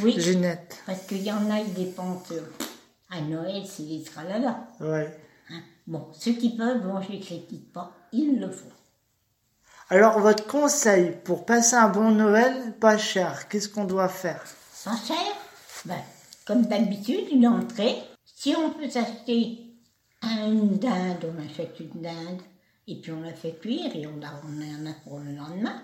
Oui, 0.00 0.20
Ginette. 0.20 0.78
parce 0.86 1.02
qu'il 1.06 1.22
y 1.22 1.32
en 1.32 1.50
a, 1.50 1.58
ils 1.60 1.72
dépensent 1.74 2.32
euh, 2.32 2.42
à 3.10 3.20
Noël, 3.22 3.64
c'est 3.66 3.84
des 3.84 4.04
tralala. 4.04 4.68
Ouais. 4.80 5.18
Hein. 5.50 5.62
Bon, 5.86 6.08
ceux 6.12 6.32
qui 6.34 6.56
peuvent, 6.56 6.82
bon, 6.82 7.00
je 7.00 7.10
les 7.12 7.20
critique 7.20 7.72
pas, 7.72 7.90
ils 8.12 8.38
le 8.38 8.50
font. 8.50 8.70
Alors, 9.88 10.20
votre 10.20 10.46
conseil 10.46 11.16
pour 11.24 11.44
passer 11.46 11.74
un 11.74 11.88
bon 11.88 12.10
Noël, 12.12 12.74
pas 12.78 12.98
cher, 12.98 13.48
qu'est-ce 13.48 13.68
qu'on 13.68 13.84
doit 13.86 14.08
faire? 14.08 14.44
Pas 14.84 14.96
cher? 15.04 15.16
Ben, 15.86 15.96
Comme 16.50 16.66
d'habitude, 16.66 17.30
une 17.30 17.46
entrée. 17.46 17.94
Si 18.24 18.52
on 18.56 18.70
peut 18.70 18.90
s'acheter 18.90 19.72
une 20.20 20.78
dinde, 20.78 21.24
on 21.24 21.48
achète 21.48 21.78
une 21.78 22.02
dinde. 22.02 22.40
Et 22.88 22.96
puis 23.00 23.12
on 23.12 23.20
la 23.20 23.32
fait 23.32 23.52
cuire 23.60 23.94
et 23.94 24.04
on, 24.08 24.18
on 24.18 24.60
en 24.60 24.90
a 24.90 24.92
pour 25.04 25.20
le 25.20 25.36
lendemain. 25.36 25.80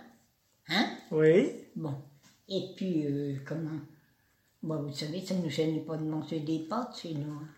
Hein? 0.68 0.87
Oui. 1.12 1.52
Bon. 1.76 1.94
Et 2.48 2.70
puis, 2.74 3.07
euh, 3.07 3.37
comment? 3.46 3.79
Bon, 4.61 4.83
vous 4.83 4.92
savez, 4.92 5.24
ça 5.24 5.35
ne 5.35 5.42
nous 5.42 5.50
gêne 5.50 5.85
pas 5.85 5.96
de 5.98 6.02
manger 6.02 6.40
des 6.40 6.59
pâtes 6.59 6.98
chez 7.00 7.14
nous. 7.14 7.35
hein. 7.35 7.48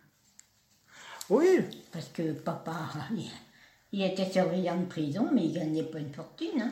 Oui. 1.31 1.61
Parce 1.91 2.09
que 2.11 2.33
papa, 2.33 2.91
il, 3.91 4.03
était 4.03 4.31
surveillant 4.31 4.83
de 4.83 4.85
prison, 4.85 5.31
mais 5.33 5.47
il 5.47 5.55
gagnait 5.55 5.83
pas 5.85 6.01
une 6.01 6.13
fortune. 6.13 6.61
Hein. 6.61 6.71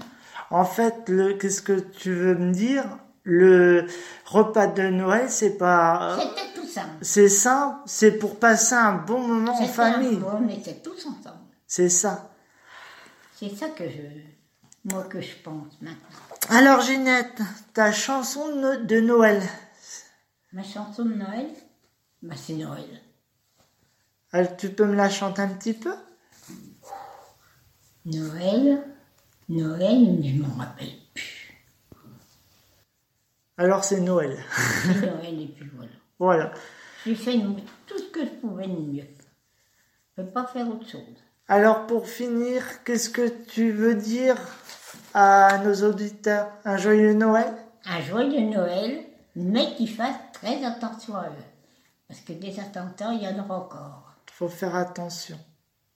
En 0.50 0.66
fait, 0.66 1.10
qu'est-ce 1.40 1.62
que 1.62 1.80
tu 1.80 2.12
veux 2.12 2.34
me 2.36 2.52
dire? 2.52 2.98
Le 3.28 3.86
repas 4.24 4.68
de 4.68 4.82
Noël, 4.82 5.28
c'est 5.28 5.58
pas. 5.58 6.16
C'était 6.20 6.60
tout 6.60 6.66
simple. 6.66 6.94
C'est 7.02 7.28
simple, 7.28 7.76
c'est 7.84 8.12
pour 8.12 8.38
passer 8.38 8.76
un 8.76 8.92
bon 8.92 9.18
moment 9.20 9.60
en 9.60 9.66
famille. 9.66 10.18
un- 10.24 10.42
On 10.44 10.48
était 10.48 10.74
tous 10.76 11.04
ensemble. 11.06 11.40
C'est 11.66 11.88
ça. 11.88 12.30
C'est 13.34 13.50
ça 13.54 13.68
que 13.70 13.82
je, 13.90 14.92
moi 14.92 15.02
que 15.04 15.20
je 15.20 15.34
pense 15.42 15.72
maintenant. 15.82 15.96
Alors, 16.50 16.80
Ginette, 16.82 17.40
ta 17.74 17.90
chanson 17.90 18.48
de 18.54 18.60
No- 18.60 18.84
de 18.84 19.00
Noël, 19.00 19.42
Ma 20.52 20.62
chanson 20.62 21.04
de 21.04 21.14
Noël, 21.14 21.48
bah 22.22 22.36
c'est 22.36 22.54
Noël. 22.54 22.84
elle- 24.32 24.56
tu 24.56 24.70
peux 24.70 24.86
me 24.86 24.94
la 24.94 25.10
chanter 25.10 25.42
un 25.42 25.48
petit 25.48 25.74
peu? 25.74 25.92
Noël, 28.04 28.84
Noël, 29.48 29.98
mais 30.20 30.28
je 30.28 30.40
m'en 30.42 30.54
rappelle. 30.54 30.92
Alors, 33.58 33.84
c'est 33.84 34.00
Noël. 34.00 34.38
C'est 34.84 35.00
Noël 35.12 35.40
et 35.42 35.46
puis 35.48 35.70
voilà. 35.74 35.90
Voilà. 36.18 36.52
J'ai 37.04 37.14
fait 37.14 37.38
tout 37.86 37.98
ce 37.98 38.04
que 38.10 38.20
je 38.24 38.30
pouvais 38.40 38.66
de 38.66 38.72
mieux. 38.80 39.04
Je 40.16 40.22
ne 40.22 40.26
peux 40.26 40.32
pas 40.32 40.46
faire 40.46 40.68
autre 40.68 40.88
chose. 40.88 41.00
Alors, 41.48 41.86
pour 41.86 42.06
finir, 42.08 42.62
qu'est-ce 42.84 43.10
que 43.10 43.28
tu 43.46 43.70
veux 43.70 43.94
dire 43.94 44.36
à 45.14 45.58
nos 45.64 45.74
auditeurs? 45.88 46.48
Un 46.64 46.76
joyeux 46.76 47.14
Noël? 47.14 47.52
Un 47.84 48.00
joyeux 48.02 48.40
Noël, 48.48 49.04
mais 49.36 49.74
qu'ils 49.76 49.90
fassent 49.90 50.32
très 50.32 50.64
attention 50.64 51.14
à 51.16 51.28
eux. 51.28 51.44
Parce 52.08 52.20
que 52.20 52.32
des 52.32 52.58
attentats, 52.60 53.12
il 53.12 53.22
y 53.22 53.28
en 53.28 53.38
aura 53.44 53.58
encore. 53.60 54.16
faut 54.32 54.48
faire 54.48 54.74
attention. 54.74 55.38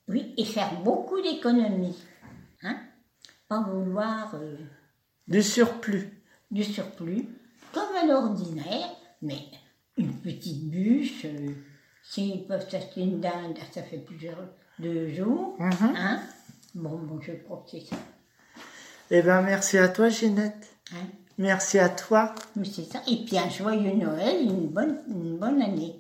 Oui, 0.08 0.34
et 0.36 0.44
faire 0.44 0.80
beaucoup 0.82 1.20
d'économies. 1.20 1.98
Hein 2.62 2.76
Pas 3.48 3.60
vouloir 3.60 4.34
euh, 4.34 4.56
Du 5.28 5.42
surplus. 5.42 6.22
du 6.50 6.64
surplus, 6.64 7.28
comme 7.72 7.94
à 8.00 8.06
l'ordinaire, 8.06 8.88
mais 9.22 9.38
une 9.96 10.12
petite 10.14 10.68
bûche. 10.70 11.24
euh, 11.24 11.50
S'ils 12.02 12.46
peuvent 12.46 12.68
s'acheter 12.68 13.02
une 13.02 13.20
dinde, 13.20 13.56
ça 13.72 13.82
fait 13.82 13.98
plusieurs 13.98 14.38
deux 14.78 15.12
jours. 15.12 15.54
Mhm. 15.58 15.94
Hein 15.96 16.20
bon, 16.74 16.98
bon, 16.98 17.20
je 17.20 17.32
crois 17.32 17.64
que 17.64 17.70
c'est 17.78 17.86
ça. 17.86 17.96
Eh 19.10 19.22
bien, 19.22 19.42
merci 19.42 19.78
à 19.78 19.88
toi, 19.88 20.08
Ginette. 20.08 20.68
Hein? 20.92 21.06
Merci 21.38 21.78
à 21.78 21.88
toi. 21.88 22.34
C'est 22.64 22.84
ça. 22.84 23.00
Et 23.08 23.24
puis 23.24 23.38
un 23.38 23.48
joyeux 23.48 23.94
Noël, 23.94 24.42
une 24.42 24.68
bonne, 24.68 24.98
une 25.08 25.36
bonne 25.38 25.62
année. 25.62 25.96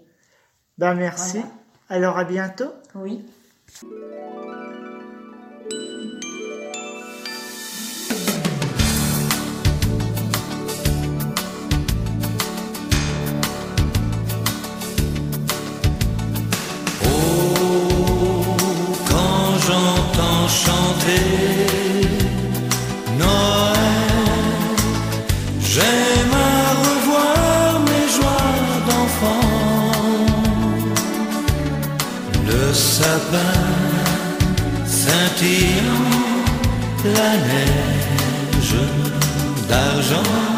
Ben 0.78 0.94
merci. 0.94 1.38
Voilà. 1.38 1.54
Alors 1.88 2.18
à 2.18 2.24
bientôt. 2.24 2.72
Oui. 2.94 3.24
Chanter 20.50 21.26
Noël, 23.18 23.78
j'aime 25.60 26.34
à 26.34 26.70
revoir 26.84 27.80
mes 27.88 28.06
joies 28.16 28.58
d'enfant. 28.88 29.46
Le 32.48 32.74
sapin 32.74 33.58
scintillant, 34.86 36.10
la 37.04 37.32
neige 37.48 38.80
d'argent, 39.68 40.49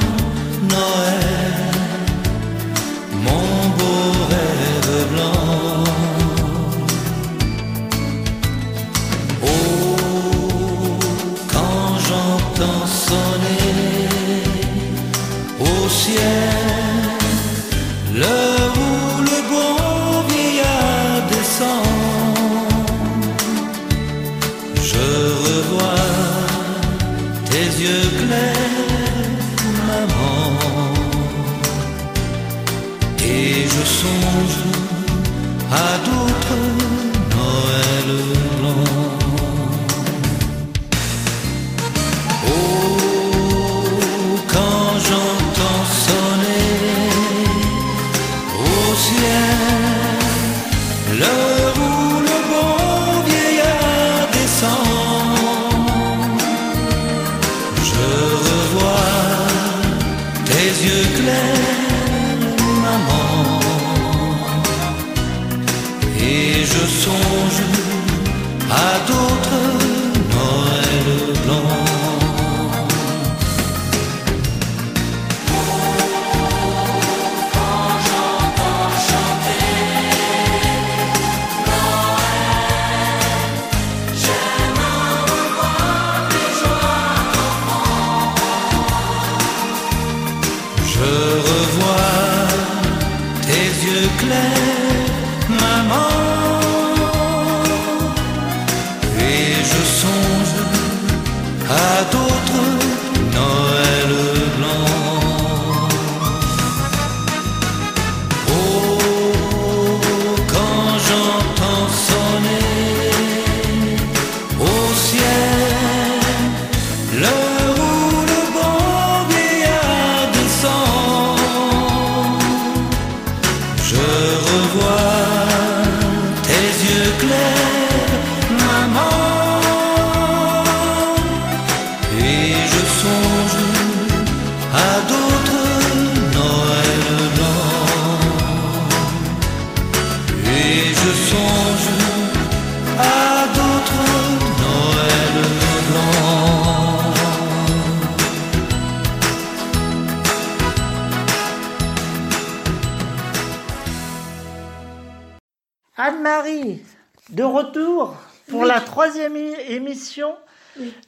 émission, 160.12 160.37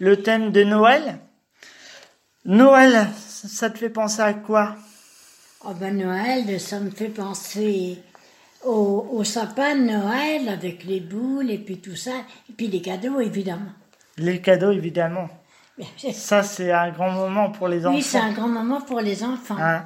le 0.01 0.23
thème 0.23 0.51
de 0.51 0.65
Noël. 0.65 1.19
Noël, 2.45 3.09
ça 3.19 3.71
te 3.71 3.79
fait 3.79 3.91
penser 3.91 4.21
à 4.21 4.35
quoi? 4.35 4.77
Oh 5.67 5.73
ben 5.79 5.97
Noël, 5.97 6.61
ça 6.61 6.81
me 6.81 6.91
fait 6.91 7.09
penser 7.09 7.99
au, 8.65 9.09
au 9.13 9.25
sapin 9.25 9.77
de 9.77 9.83
Noël 9.83 10.49
avec 10.49 10.85
les 10.85 11.01
boules 11.01 11.51
et 11.51 11.59
puis 11.59 11.79
tout 11.79 11.97
ça, 11.97 12.13
et 12.49 12.53
puis 12.53 12.69
les 12.69 12.81
cadeaux 12.83 13.21
évidemment. 13.21 13.73
Les 14.17 14.41
cadeaux, 14.41 14.71
évidemment. 14.71 15.29
Ça, 16.13 16.45
c'est 16.45 16.71
un 16.71 16.91
grand 16.91 17.11
moment 17.11 17.51
pour 17.51 17.67
les 17.67 17.85
enfants. 17.85 17.97
Oui, 17.97 18.03
c'est 18.03 18.19
un 18.19 18.31
grand 18.31 18.47
moment 18.47 18.81
pour 18.81 19.01
les 19.01 19.25
enfants. 19.25 19.57
Hein? 19.59 19.85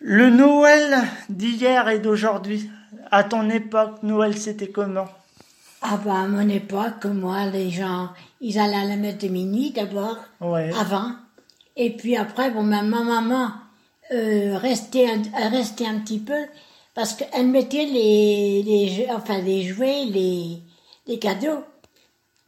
Le 0.00 0.30
Noël 0.30 1.02
d'hier 1.28 1.86
et 1.90 1.98
d'aujourd'hui, 1.98 2.70
à 3.10 3.24
ton 3.24 3.50
époque, 3.50 4.02
Noël, 4.02 4.38
c'était 4.38 4.70
comment? 4.70 5.08
Ah 5.82 5.98
ben 6.04 6.14
à 6.24 6.26
mon 6.28 6.48
époque, 6.48 7.04
moi, 7.06 7.46
les 7.46 7.70
gens, 7.70 8.10
ils 8.40 8.58
allaient 8.58 8.76
à 8.76 8.84
la 8.84 8.96
messe 8.96 9.18
de 9.18 9.28
minuit 9.28 9.70
d'abord, 9.72 10.16
Ouais. 10.40 10.70
avant, 10.78 11.10
et 11.76 11.90
puis 11.90 12.16
après, 12.16 12.50
bon, 12.50 12.62
ma 12.62 12.82
ma 12.82 13.02
maman 13.02 13.48
euh, 14.12 14.56
restait, 14.58 15.06
un, 15.08 15.48
restait 15.50 15.86
un 15.86 15.98
petit 16.00 16.18
peu 16.20 16.40
parce 16.94 17.14
qu'elle 17.14 17.46
mettait 17.48 17.86
les, 17.86 18.62
les, 18.62 19.06
enfin 19.10 19.38
les 19.38 19.62
jouets, 19.64 20.04
les, 20.04 20.58
les 21.06 21.18
cadeaux 21.18 21.64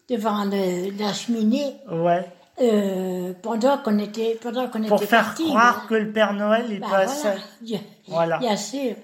devant 0.08 0.44
le- 0.44 0.90
la 0.98 1.12
cheminée 1.14 1.76
Ouais. 1.90 2.24
euh, 2.60 3.32
pendant 3.42 3.78
qu'on 3.78 3.98
était 3.98 4.38
pendant 4.42 4.68
qu'on 4.68 4.82
Pour 4.84 4.98
était 4.98 5.06
faire 5.06 5.24
partis, 5.24 5.44
croire 5.46 5.86
voilà. 5.86 5.88
que 5.88 5.94
le 6.06 6.12
Père 6.12 6.34
Noël, 6.34 6.66
il 6.70 6.80
Bah, 6.80 6.88
passait. 6.90 7.34
voilà. 7.62 7.80
Voilà. 8.08 8.38
bien 8.38 8.56
sûr. 8.56 8.94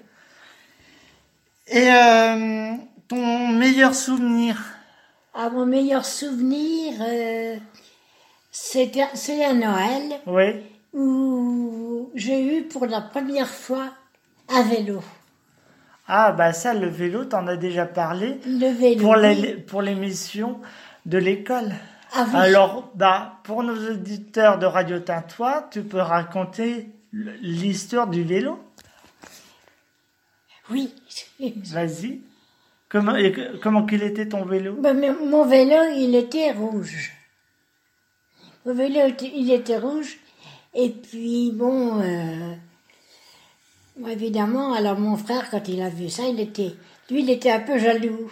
Et 1.67 1.87
euh, 1.91 2.73
ton 3.11 3.49
meilleur 3.49 3.93
souvenir 3.93 4.55
Ah, 5.33 5.49
mon 5.49 5.65
meilleur 5.65 6.05
souvenir, 6.05 6.93
euh, 7.01 7.57
c'est 8.51 8.89
à 9.43 9.53
Noël 9.53 10.21
Oui. 10.27 10.61
où 10.93 12.09
j'ai 12.15 12.39
eu 12.57 12.61
pour 12.63 12.85
la 12.85 13.01
première 13.01 13.49
fois 13.49 13.89
un 14.47 14.63
vélo. 14.63 15.01
Ah, 16.07 16.31
bah 16.31 16.53
ça, 16.53 16.73
le 16.73 16.87
vélo, 16.87 17.25
t'en 17.25 17.47
as 17.47 17.57
déjà 17.57 17.85
parlé. 17.85 18.39
Le 18.45 18.71
vélo. 18.71 19.01
Pour 19.01 19.17
les- 19.17 19.55
pour 19.57 19.81
l'émission 19.81 20.61
de 21.05 21.17
l'école. 21.17 21.73
Ah 22.13 22.25
oui. 22.29 22.35
Alors, 22.35 22.91
bah, 22.95 23.39
pour 23.43 23.63
nos 23.63 23.91
auditeurs 23.91 24.57
de 24.57 24.65
Radio 24.65 24.99
Tintois, 24.99 25.67
tu 25.69 25.81
peux 25.83 25.99
raconter 26.01 26.87
l'histoire 27.11 28.07
du 28.07 28.23
vélo? 28.23 28.57
Oui. 30.69 30.93
Vas-y. 31.73 32.21
Comment, 32.91 33.15
et 33.15 33.33
comment 33.63 33.85
qu'il 33.85 34.03
était 34.03 34.27
ton 34.27 34.43
vélo? 34.43 34.73
Ben, 34.73 34.93
mais 34.93 35.11
mon 35.11 35.45
vélo, 35.45 35.77
il 35.95 36.13
était 36.13 36.51
rouge. 36.51 37.11
Mon 38.65 38.73
vélo, 38.73 38.99
il 39.33 39.51
était 39.51 39.77
rouge. 39.77 40.17
Et 40.73 40.89
puis, 40.89 41.51
bon, 41.53 42.01
euh, 42.01 42.53
évidemment, 44.09 44.73
alors 44.73 44.99
mon 44.99 45.15
frère, 45.15 45.49
quand 45.49 45.67
il 45.69 45.81
a 45.81 45.89
vu 45.89 46.09
ça, 46.09 46.23
il 46.27 46.39
était, 46.41 46.75
lui, 47.09 47.21
il 47.23 47.29
était 47.29 47.51
un 47.51 47.61
peu 47.61 47.77
jaloux. 47.77 48.29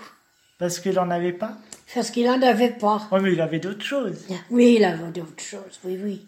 Parce 0.58 0.80
qu'il 0.80 1.00
en 1.00 1.10
avait 1.10 1.32
pas? 1.34 1.58
Parce 1.94 2.12
qu'il 2.12 2.30
en 2.30 2.42
avait 2.42 2.72
pas. 2.72 3.08
Oh, 3.12 3.18
mais 3.22 3.32
il 3.32 3.40
avait 3.42 3.60
d'autres 3.60 3.86
choses. 3.86 4.28
Oui, 4.52 4.76
il 4.78 4.84
avait 4.84 5.12
d'autres 5.12 5.42
choses, 5.42 5.80
oui, 5.86 5.98
oui. 6.04 6.26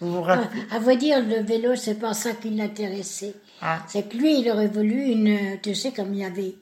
Vous 0.00 0.12
vous 0.12 0.18
À, 0.28 0.34
rappelez 0.36 0.62
à 0.70 0.78
vrai 0.78 0.96
dire, 0.96 1.24
le 1.24 1.42
vélo, 1.42 1.76
c'est 1.76 1.98
pas 1.98 2.12
ça 2.12 2.32
qui 2.32 2.50
l'intéressait. 2.50 3.34
Ah. 3.62 3.82
C'est 3.88 4.08
que 4.08 4.16
lui, 4.18 4.40
il 4.40 4.50
aurait 4.50 4.68
voulu 4.68 5.00
une, 5.02 5.60
tu 5.62 5.74
sais, 5.74 5.92
comme 5.92 6.12
il 6.12 6.20
y 6.20 6.24
avait, 6.24 6.54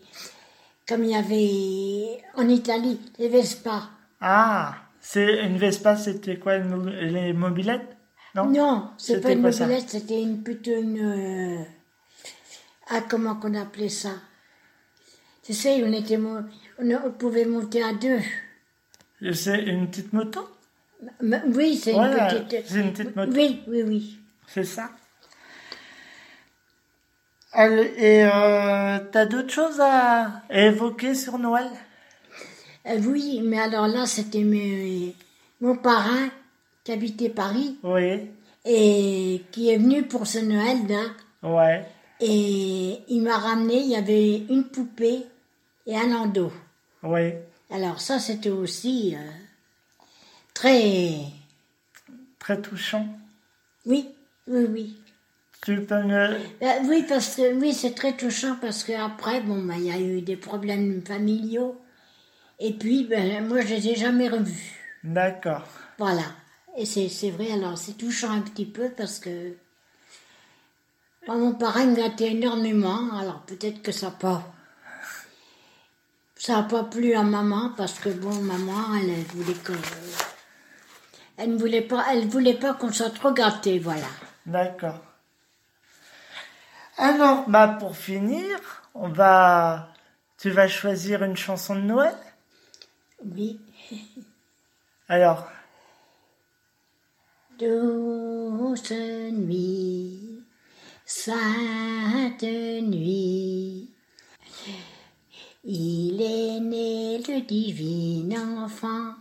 comme 0.91 1.05
il 1.05 1.11
y 1.11 1.15
avait 1.15 2.21
en 2.35 2.49
Italie, 2.49 2.99
les 3.17 3.29
Vespa. 3.29 3.91
Ah, 4.21 4.75
c'est 5.01 5.47
une 5.47 5.57
Vespa, 5.57 5.95
c'était 5.97 6.37
quoi 6.37 6.57
une 6.57 6.85
Les 6.91 7.33
mobilettes? 7.33 7.97
Non? 8.35 8.47
Non, 8.51 8.91
c'est 8.99 9.21
pas 9.21 9.31
une 9.31 9.41
mobilette, 9.43 9.89
c'était 9.89 10.21
une 10.21 10.43
plutôt 10.43 10.73
une. 10.73 10.99
euh, 11.01 11.63
Ah, 12.89 13.03
comment 13.09 13.37
qu'on 13.37 13.55
appelait 13.55 13.89
ça? 13.89 14.15
Tu 15.45 15.55
sais, 15.55 15.81
on 15.85 15.93
était, 15.93 16.17
on, 16.19 16.45
on 16.81 17.11
pouvait 17.13 17.45
monter 17.45 17.85
à 17.85 17.93
deux. 17.95 18.19
C'est 19.33 19.63
une 19.63 19.89
petite 19.89 20.13
moto? 20.13 20.49
Oui, 21.55 21.77
c'est 21.77 21.93
Voilà, 21.93 22.35
une 22.37 22.47
petite. 22.47 22.67
c'est 22.67 22.81
une 22.81 22.93
petite 22.93 23.15
moto. 23.15 23.33
Oui, 23.33 23.63
oui, 23.69 23.83
oui. 23.85 24.19
C'est 24.49 24.65
ça? 24.65 24.91
Allez, 27.53 27.93
Et 27.97 28.25
euh, 28.25 28.99
t'as 29.11 29.27
d'autres 29.27 29.51
choses 29.53 29.81
à 29.81 30.43
évoquer 30.51 31.15
sur 31.15 31.39
Noël? 31.39 31.69
Euh, 32.87 33.01
oui, 33.07 33.41
mais 33.43 33.59
alors 33.59 33.89
là, 33.89 34.07
c'était 34.07 34.43
mes- 34.45 35.15
mon 35.61 35.77
parrain 35.77 36.29
qui 36.85 36.93
habitait 36.93 37.29
Paris 37.29 37.77
Oui, 37.83 38.31
et 38.65 39.43
qui 39.51 39.71
est 39.71 39.77
venu 39.79 40.05
pour 40.05 40.27
ce 40.27 40.39
Noël 40.39 40.79
là. 40.89 41.03
ouais, 41.43 41.87
Et 42.21 43.01
il 43.09 43.23
m'a 43.23 43.37
ramené, 43.37 43.81
il 43.81 43.89
y 43.89 43.97
avait 43.97 44.37
une 44.49 44.65
poupée 44.65 45.27
et 45.87 45.97
un 45.97 46.09
landau. 46.09 46.53
oui. 47.03 47.33
Alors 47.73 48.01
ça, 48.01 48.19
c'était 48.19 48.51
aussi 48.51 49.15
euh, 49.17 49.31
très... 50.55 51.21
Très 52.39 52.61
touchant. 52.61 53.07
Oui, 53.87 54.09
oui, 54.49 54.65
oui. 54.69 54.97
Tu 55.63 55.85
peux 55.85 56.03
me... 56.03 56.39
Oui, 56.89 57.05
parce 57.09 57.37
que 57.37 57.55
oui, 57.55 57.75
c'est 57.75 57.95
très 57.95 58.17
touchant 58.17 58.57
parce 58.61 58.83
qu'après, 58.83 59.41
bon, 59.43 59.63
ben, 59.63 59.75
il 59.77 59.85
y 59.85 59.93
a 59.93 60.01
eu 60.01 60.23
des 60.23 60.37
problèmes 60.37 61.03
familiaux. 61.07 61.81
Et 62.59 62.73
puis, 62.73 63.05
ben, 63.05 63.47
moi, 63.47 63.61
je 63.61 63.75
les 63.75 63.89
ai 63.89 63.95
jamais 63.95 64.29
revus. 64.29 64.73
D'accord. 65.05 65.67
Voilà. 65.99 66.25
Et 66.77 66.87
c'est 66.87 67.31
vrai, 67.31 67.53
alors 67.53 67.77
c'est 67.77 67.99
touchant 67.99 68.31
un 68.31 68.41
petit 68.41 68.65
peu 68.65 68.91
parce 68.91 69.19
que 69.19 69.55
moi, 71.27 71.37
mon 71.37 71.53
parrain 71.53 71.87
me 71.87 71.97
gâtait 71.97 72.31
énormément. 72.31 73.13
Alors 73.19 73.43
peut-être 73.43 73.83
que 73.83 73.93
ça 73.93 74.07
n'a 74.07 74.13
pas, 74.13 74.55
ça 76.37 76.59
a 76.59 76.63
pas 76.63 76.85
plu 76.85 77.15
à 77.15 77.23
maman 77.23 77.73
parce 77.77 77.99
que 77.99 78.09
bon, 78.09 78.35
maman, 78.35 78.95
elle, 78.95 79.11
elle 79.11 79.25
voulait 79.37 79.59
que, 79.59 79.73
elle 81.37 81.55
ne 81.55 81.59
voulait 81.59 81.83
pas, 81.83 82.07
elle 82.13 82.29
voulait 82.29 82.55
pas 82.55 82.75
qu'on 82.75 82.93
soit 82.93 83.11
trop 83.11 83.33
gâtés, 83.33 83.79
voilà. 83.79 84.09
D'accord. 84.47 85.01
Alors, 87.03 87.49
bah 87.49 87.79
pour 87.81 87.97
finir, 87.97 88.59
on 88.95 89.09
va... 89.09 89.89
Tu 90.37 90.51
vas 90.51 90.69
choisir 90.69 91.23
une 91.23 91.37
chanson 91.37 91.75
de 91.75 91.81
Noël? 91.81 92.15
Oui. 93.25 93.59
Alors, 95.09 95.49
Douce 97.59 98.93
nuit, 98.93 100.45
sainte 101.07 102.43
nuit, 102.43 103.91
il 105.65 106.23
est 106.23 106.61
né 106.61 107.19
le 107.19 107.41
divin 107.41 108.63
enfant, 108.63 109.15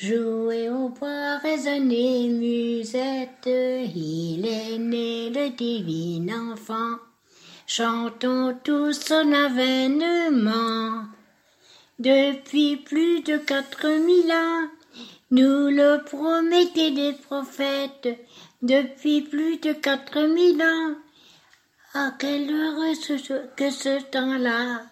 jouer 0.00 0.68
au 0.70 0.90
bois, 0.90 1.38
résonner 1.38 2.28
musette, 2.28 3.46
il 3.46 4.46
est 4.46 4.78
né 4.78 5.28
le 5.30 5.50
divin 5.50 6.52
enfant, 6.52 6.98
chantons 7.66 8.56
tous 8.62 8.92
son 8.92 9.32
avènement. 9.32 11.04
Depuis 11.98 12.76
plus 12.76 13.22
de 13.22 13.38
quatre 13.38 13.88
mille 14.06 14.30
ans, 14.30 14.68
nous 15.32 15.68
le 15.68 15.98
promettaient 16.04 16.92
des 16.92 17.14
prophètes, 17.14 18.08
depuis 18.62 19.22
plus 19.22 19.58
de 19.58 19.72
quatre 19.72 20.20
mille 20.28 20.62
ans. 20.62 20.94
Ah, 21.94 22.12
quel 22.20 22.48
heureux 22.48 22.94
ce- 22.94 23.48
que 23.56 23.70
ce 23.70 24.00
temps-là! 24.12 24.82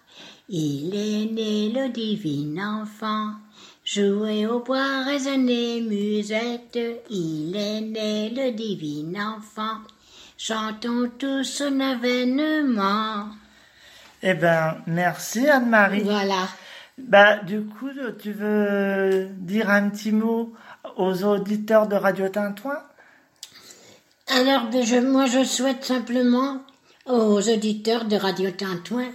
Il 0.49 0.93
est 0.95 1.31
né 1.31 1.69
le 1.69 1.89
divin 1.89 2.81
enfant, 2.81 3.31
jouer 3.87 4.45
au 4.45 4.59
bois, 4.59 5.03
résonner 5.03 5.79
musette. 5.81 6.77
Il 7.09 7.55
est 7.55 7.81
né 7.81 8.29
le 8.29 8.51
divin 8.51 9.37
enfant, 9.37 9.79
chantons 10.37 11.09
tous 11.17 11.45
son 11.45 11.79
avènement. 11.79 13.29
eh 14.21 14.33
ben, 14.33 14.77
merci 14.87 15.47
Anne-Marie. 15.47 16.01
Voilà. 16.01 16.49
Bah, 16.97 17.37
du 17.37 17.61
coup, 17.61 17.89
tu 18.19 18.33
veux 18.33 19.29
dire 19.37 19.69
un 19.69 19.89
petit 19.89 20.11
mot 20.11 20.53
aux 20.97 21.23
auditeurs 21.23 21.87
de 21.87 21.95
Radio 21.95 22.27
Tintouin? 22.27 22.79
Alors, 24.27 24.69
je, 24.71 24.99
moi, 24.99 25.27
je 25.27 25.45
souhaite 25.45 25.85
simplement 25.85 26.61
aux 27.05 27.39
auditeurs 27.49 28.03
de 28.05 28.17
Radio 28.17 28.51
Tintouin 28.51 29.13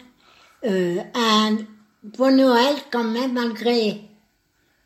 euh, 0.64 0.96
un 1.14 1.58
bon 2.04 2.34
Noël 2.34 2.76
quand 2.90 3.04
même, 3.04 3.32
malgré, 3.32 4.00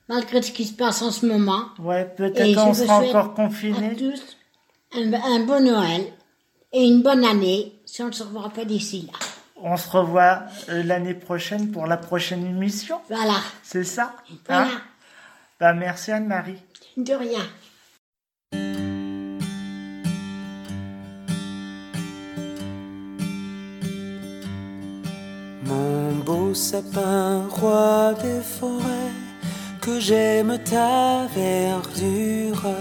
malgré 0.09 0.43
ce 0.43 0.53
qui 0.53 0.65
se 0.65 0.73
passe 0.75 1.03
en 1.03 1.11
ce 1.11 1.27
moment. 1.27 1.65
Ouais, 1.79 2.03
Et 2.03 2.17
peut-être 2.17 2.61
vous 2.67 2.75
sera 2.75 2.99
souhaite 3.01 3.15
encore 3.15 3.33
À 3.33 3.35
confinés. 3.35 3.97
tous 3.97 4.23
un, 4.95 5.13
un 5.13 5.41
bon 5.45 5.65
Noël 5.65 6.07
et 6.73 6.85
une 6.85 7.03
bonne 7.03 7.25
année, 7.25 7.73
si 7.87 8.03
on 8.03 8.07
ne 8.09 8.13
se 8.13 8.23
revoit 8.23 8.51
pas 8.51 8.65
d'ici 8.65 9.09
là. 9.13 9.19
On 9.63 9.77
se 9.77 9.89
revoit 9.89 10.43
euh, 10.69 10.83
l'année 10.83 11.15
prochaine 11.15 11.71
pour 11.71 11.87
la 11.87 11.97
prochaine 11.97 12.45
émission. 12.45 12.99
Voilà. 13.09 13.37
C'est 13.63 13.85
ça 13.85 14.15
Voilà. 14.47 14.65
Hein 14.67 14.81
Bah, 15.59 15.73
merci 15.73 16.13
Anne-Marie. 16.13 16.59
De 16.97 17.13
rien. 17.15 17.41
Mon 25.65 26.15
beau 26.25 26.55
sapin, 26.55 27.47
roi 27.51 28.15
des 28.23 28.41
forêts, 28.41 29.13
que 29.87 30.01
j'aime 30.01 30.59
ta 30.65 31.29
verdure. 31.33 32.75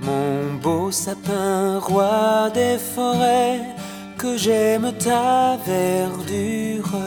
Mon 0.00 0.54
beau 0.60 0.90
sapin, 0.90 1.78
roi 1.78 2.50
des 2.52 2.78
forêts, 2.78 3.60
que 4.18 4.36
j'aime 4.36 4.92
ta 4.98 5.56
verdure. 5.64 6.98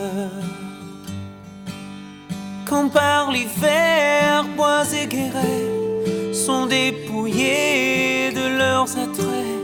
Quand 2.66 2.88
par 2.88 3.32
l'hiver, 3.34 4.46
bois 4.56 4.86
et 5.02 5.08
guérets 5.08 6.34
sont 6.34 6.68
dépouillés 6.68 8.32
de 8.40 8.58
leurs 8.58 8.92
attraits. 9.06 9.62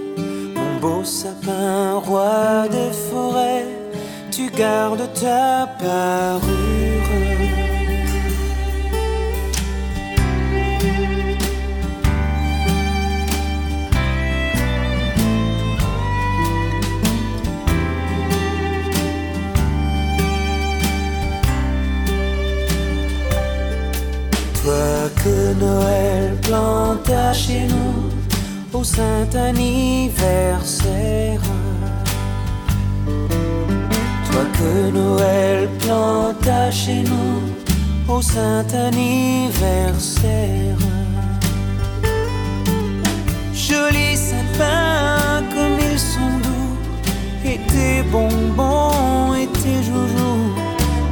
Mon 0.57 0.73
beau 0.81 1.03
sapin, 1.05 1.93
roi 2.07 2.67
des 2.77 2.91
forêts, 3.09 3.69
tu 4.31 4.49
gardes 4.49 5.07
ta 5.13 5.65
parure. 5.79 7.50
Toi 24.63 25.09
que 25.23 25.53
Noël 25.59 26.37
planta 26.43 27.33
chez 27.33 27.65
nous 27.67 28.11
au 28.77 28.83
saint 28.83 29.27
anniversaire. 29.33 31.41
Toi 34.31 34.43
que 34.53 34.91
Noël 34.91 35.67
planta 35.79 36.69
chez 36.69 37.01
nous 37.01 37.41
au 38.07 38.21
saint 38.21 38.67
anniversaire. 38.71 40.77
Jolis 43.51 44.17
sapins 44.17 45.41
comme 45.55 45.79
ils 45.91 45.97
sont 45.97 46.37
doux, 46.43 46.77
et 47.43 47.59
tes 47.67 48.03
bonbons 48.11 49.33
et 49.33 49.47
tes 49.47 49.81
joujoux. 49.81 50.53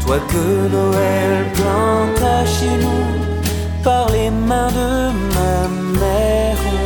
Toi 0.05 0.19
que 0.27 0.69
Noël 0.71 1.47
planta 1.55 2.45
chez 2.45 2.77
nous 2.83 3.38
par 3.83 4.09
les 4.09 4.29
mains 4.29 4.71
de 4.71 5.11
ma 5.35 5.67
mère. 5.99 6.78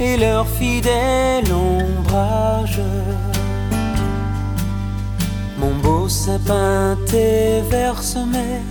Et 0.00 0.16
leur 0.16 0.46
fidèle 0.46 1.44
ombrage. 1.52 2.80
Mon 5.58 5.74
beau 5.82 6.08
sapin 6.08 6.96
tes 7.06 7.62
vers 7.70 8.02
semés 8.02 8.62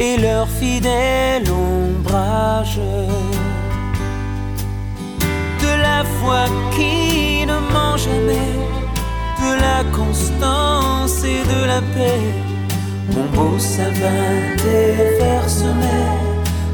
et 0.00 0.16
leur 0.16 0.48
fidèle 0.48 1.44
ombrage. 1.50 2.80
De 5.64 5.72
la 5.86 6.04
foi 6.18 6.44
qui 6.74 7.44
ne 7.46 7.58
ment 7.74 7.96
jamais, 7.96 8.54
de 9.42 9.50
la 9.66 9.80
constance 9.96 11.22
et 11.24 11.42
de 11.52 11.66
la 11.66 11.80
paix. 11.94 12.24
Mon 13.14 13.26
beau 13.36 13.58
sapin 13.58 14.24
des 14.64 15.18
vers 15.18 15.48
semés 15.48 16.08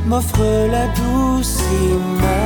m'offre 0.07 0.46
la 0.70 0.86
douce 0.98 1.59
image. 1.90 2.43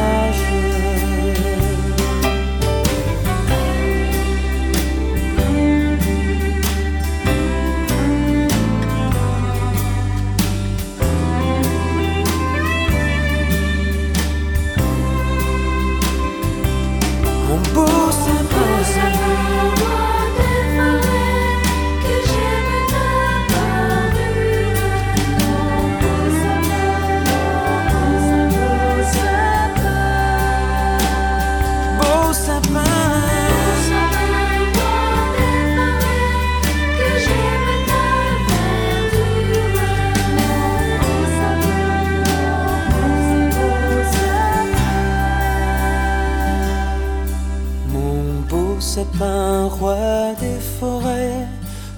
Sapin, 49.38 49.68
roi 49.68 50.34
des 50.40 50.60
forêts, 50.78 51.46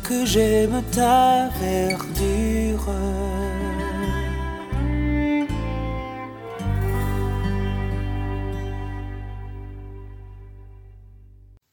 que 0.06 0.24
j'aime 0.24 0.82
ta 0.92 1.48
verdure. 1.60 2.92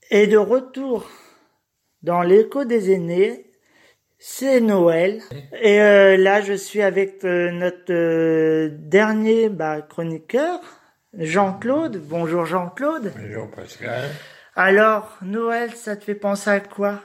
Et 0.09 0.27
de 0.27 0.37
retour 0.37 1.05
dans 2.01 2.21
l'écho 2.21 2.63
des 2.63 2.91
aînés, 2.93 3.51
c'est 4.19 4.61
Noël. 4.61 5.21
Et 5.61 5.81
euh, 5.81 6.15
là, 6.17 6.41
je 6.41 6.53
suis 6.53 6.81
avec 6.81 7.23
euh, 7.25 7.51
notre 7.51 7.91
euh, 7.91 8.69
dernier 8.71 9.49
bah, 9.49 9.81
chroniqueur, 9.81 10.61
Jean-Claude. 11.13 12.01
Bonjour 12.07 12.45
Jean-Claude. 12.45 13.11
Bonjour 13.17 13.51
Pascal. 13.51 14.09
Alors, 14.59 15.17
Noël, 15.21 15.71
ça 15.75 15.95
te 15.95 16.03
fait 16.03 16.15
penser 16.15 16.49
à 16.49 16.59
quoi? 16.59 16.99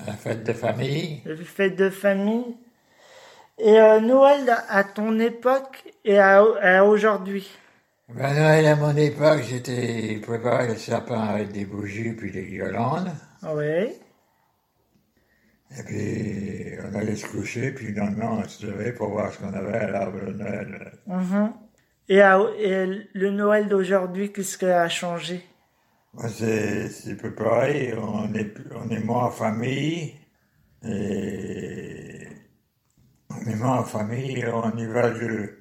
À 0.00 0.06
la 0.06 0.12
fête 0.12 0.44
de 0.44 0.52
famille. 0.52 1.22
La 1.24 1.34
fête 1.36 1.74
de 1.74 1.90
famille. 1.90 2.56
Et 3.58 3.80
euh, 3.80 3.98
Noël 3.98 4.54
à 4.68 4.84
ton 4.84 5.18
époque 5.18 5.82
et 6.04 6.18
à, 6.20 6.38
à 6.62 6.84
aujourd'hui? 6.84 7.50
Ben, 8.10 8.32
Noël, 8.32 8.66
à 8.66 8.76
mon 8.76 8.96
époque, 8.96 9.42
j'étais 9.42 10.20
préparé 10.22 10.68
le 10.68 10.76
sapin 10.76 11.20
avec 11.20 11.50
des 11.50 11.64
bougies 11.64 12.12
puis 12.12 12.30
des 12.30 12.44
guirlandes. 12.44 13.10
Oui. 13.42 13.90
Et 15.76 15.82
puis, 15.84 16.78
on 16.88 16.94
allait 16.96 17.16
se 17.16 17.26
coucher, 17.26 17.72
puis 17.72 17.88
le 17.88 17.98
lendemain, 18.00 18.40
on 18.44 18.48
se 18.48 18.64
levait 18.66 18.92
pour 18.92 19.08
voir 19.08 19.32
ce 19.32 19.38
qu'on 19.38 19.52
avait 19.52 19.78
à 19.78 19.90
l'arbre 19.90 20.24
de 20.26 20.32
Noël. 20.32 20.92
Mhm. 21.08 21.52
Et, 22.08 22.22
à- 22.22 22.38
et 22.56 23.08
le 23.12 23.30
Noël 23.30 23.66
d'aujourd'hui, 23.66 24.30
qu'est-ce 24.32 24.58
qui 24.58 24.66
a 24.66 24.88
changé? 24.88 25.44
C'est 26.28 27.12
un 27.12 27.14
peu 27.16 27.34
pareil. 27.34 27.94
On 27.96 28.32
est, 28.34 28.54
on 28.74 28.88
est 28.90 29.00
moins 29.00 29.24
en 29.24 29.30
famille. 29.30 30.14
Et 30.86 32.28
on 33.30 33.50
est 33.50 33.56
moins 33.56 33.78
en 33.78 33.84
famille. 33.84 34.44
On 34.52 34.76
y 34.76 34.86
va 34.86 35.08
le, 35.08 35.58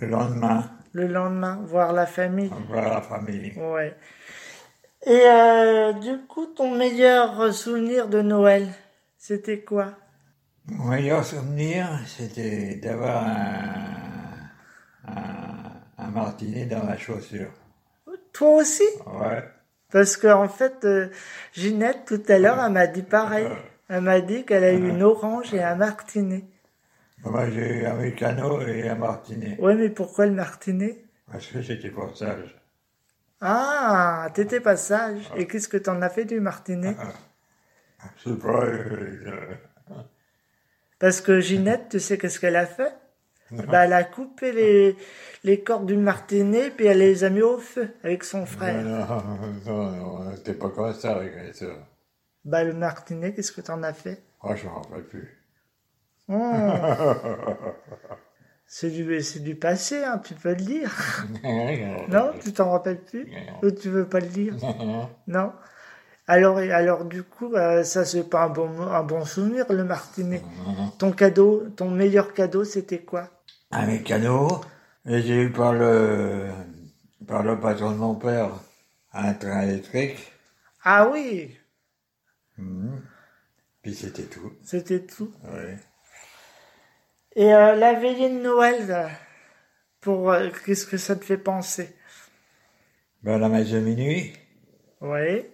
le 0.00 0.06
lendemain. 0.06 0.70
Le 0.92 1.06
lendemain, 1.06 1.60
voir 1.64 1.92
la 1.92 2.06
famille. 2.06 2.50
À 2.74 2.80
la 2.82 3.00
famille. 3.00 3.54
Ouais. 3.56 3.96
Et 5.04 5.22
euh, 5.26 5.92
du 5.94 6.26
coup, 6.26 6.46
ton 6.46 6.76
meilleur 6.76 7.52
souvenir 7.52 8.08
de 8.08 8.20
Noël, 8.22 8.68
c'était 9.16 9.62
quoi? 9.62 9.94
Mon 10.66 10.84
meilleur 10.84 11.24
souvenir, 11.24 11.88
c'était 12.06 12.76
d'avoir 12.76 13.26
un, 13.26 14.50
un, 15.08 15.72
un 15.98 16.08
martinet 16.08 16.66
dans 16.66 16.84
la 16.84 16.96
chaussure. 16.96 17.50
Toi 18.32 18.56
aussi? 18.58 18.84
Ouais. 19.06 19.42
Parce 19.92 20.16
que 20.16 20.26
en 20.26 20.48
fait, 20.48 20.84
euh, 20.84 21.08
Ginette, 21.52 22.06
tout 22.06 22.22
à 22.28 22.38
l'heure, 22.38 22.58
elle 22.64 22.72
m'a 22.72 22.86
dit 22.86 23.02
pareil. 23.02 23.46
Elle 23.88 24.00
m'a 24.00 24.20
dit 24.20 24.44
qu'elle 24.44 24.64
a 24.64 24.72
eu 24.72 24.88
une 24.88 25.02
orange 25.02 25.52
et 25.52 25.62
un 25.62 25.74
martinet. 25.74 26.44
Moi, 27.24 27.50
j'ai 27.50 27.80
eu 27.80 27.86
un 27.86 27.94
mécano 27.94 28.62
et 28.62 28.88
un 28.88 28.94
martinet. 28.94 29.56
Ouais, 29.60 29.74
mais 29.74 29.90
pourquoi 29.90 30.26
le 30.26 30.32
martinet? 30.32 31.04
Parce 31.30 31.46
que 31.46 31.60
j'étais 31.60 31.90
pas 31.90 32.10
sage. 32.14 32.58
Ah, 33.42 34.28
t'étais 34.34 34.60
pas 34.60 34.76
sage. 34.76 35.30
Et 35.36 35.46
qu'est-ce 35.46 35.68
que 35.68 35.76
t'en 35.76 36.00
as 36.00 36.08
fait 36.08 36.24
du 36.24 36.40
martinet? 36.40 36.96
Je 38.16 38.30
sais 38.30 38.36
pas, 38.36 38.64
euh, 38.64 39.54
Parce 40.98 41.20
que 41.20 41.38
Ginette, 41.40 41.90
tu 41.90 42.00
sais 42.00 42.16
qu'est-ce 42.16 42.40
qu'elle 42.40 42.56
a 42.56 42.66
fait? 42.66 42.92
Bah, 43.52 43.84
Elle 43.84 43.92
a 43.92 44.04
coupé 44.04 44.52
les, 44.52 44.96
les 45.44 45.60
cordes 45.60 45.86
du 45.86 45.96
martinet, 45.96 46.70
puis 46.70 46.86
elle 46.86 46.98
les 46.98 47.24
a 47.24 47.30
mis 47.30 47.42
au 47.42 47.58
feu 47.58 47.90
avec 48.02 48.24
son 48.24 48.46
frère. 48.46 48.82
Non, 48.84 49.22
non, 49.66 49.90
non, 49.90 50.16
on 50.18 50.30
n'était 50.30 50.54
pas 50.54 50.68
comme 50.70 50.92
ça 50.94 51.16
avec 51.16 51.34
les 51.36 51.52
sœurs. 51.52 51.86
Bah, 52.44 52.64
le 52.64 52.72
martinet, 52.72 53.32
qu'est-ce 53.32 53.52
que 53.52 53.60
t'en 53.60 53.82
as 53.82 53.92
fait? 53.92 54.22
Oh, 54.42 54.54
je 54.54 54.66
m'en 54.66 54.80
rappelle 54.80 55.04
plus. 55.04 55.38
Oh. 56.28 56.34
C'est 58.74 58.88
du, 58.88 59.20
c'est 59.20 59.40
du 59.40 59.54
passé, 59.54 60.02
hein, 60.02 60.18
tu 60.24 60.32
peux 60.32 60.48
le 60.48 60.56
dire. 60.56 60.90
non, 62.08 62.32
tu 62.42 62.54
t'en 62.54 62.70
rappelles 62.70 63.02
plus? 63.02 63.30
Ou 63.62 63.70
tu 63.70 63.90
veux 63.90 64.06
pas 64.06 64.18
le 64.20 64.28
dire? 64.28 64.54
Non 65.26 65.52
alors, 66.28 66.58
alors 66.58 67.04
du 67.04 67.22
coup, 67.24 67.54
euh, 67.54 67.82
ça 67.82 68.04
c'est 68.04 68.22
pas 68.22 68.44
un 68.44 68.48
bon, 68.48 68.80
un 68.80 69.02
bon 69.02 69.24
souvenir, 69.24 69.66
le 69.70 69.84
martinet. 69.84 70.40
Ton 70.98 71.10
cadeau, 71.10 71.64
ton 71.76 71.90
meilleur 71.90 72.32
cadeau, 72.32 72.64
c'était 72.64 73.00
quoi? 73.00 73.28
Un 73.72 73.86
mécano. 73.86 74.60
Et 75.06 75.20
j'ai 75.22 75.42
eu 75.42 75.50
par 75.50 75.72
le, 75.72 76.48
par 77.26 77.42
le 77.42 77.58
patron 77.58 77.90
de 77.92 77.96
mon 77.96 78.14
père 78.14 78.50
un 79.12 79.34
train 79.34 79.62
électrique. 79.62 80.32
Ah 80.84 81.08
oui, 81.08 81.56
Mhm. 82.58 83.00
Puis 83.82 83.94
c'était 83.94 84.24
tout. 84.24 84.52
c'était 84.62 85.00
tout. 85.04 85.32
Oui. 85.44 85.74
Et 87.34 87.52
euh, 87.54 87.74
la 87.74 87.94
veillée 87.94 88.28
de 88.30 88.40
Noël, 88.42 89.08
pour 90.00 90.30
euh, 90.30 90.50
qu'est-ce 90.64 90.86
que 90.86 90.98
ça 90.98 91.16
te 91.16 91.24
fait 91.24 91.38
penser? 91.38 91.96
Ben, 93.22 93.38
la 93.38 93.48
messe 93.48 93.70
de 93.70 93.80
minuit. 93.80 94.34
Oui. 95.00 95.46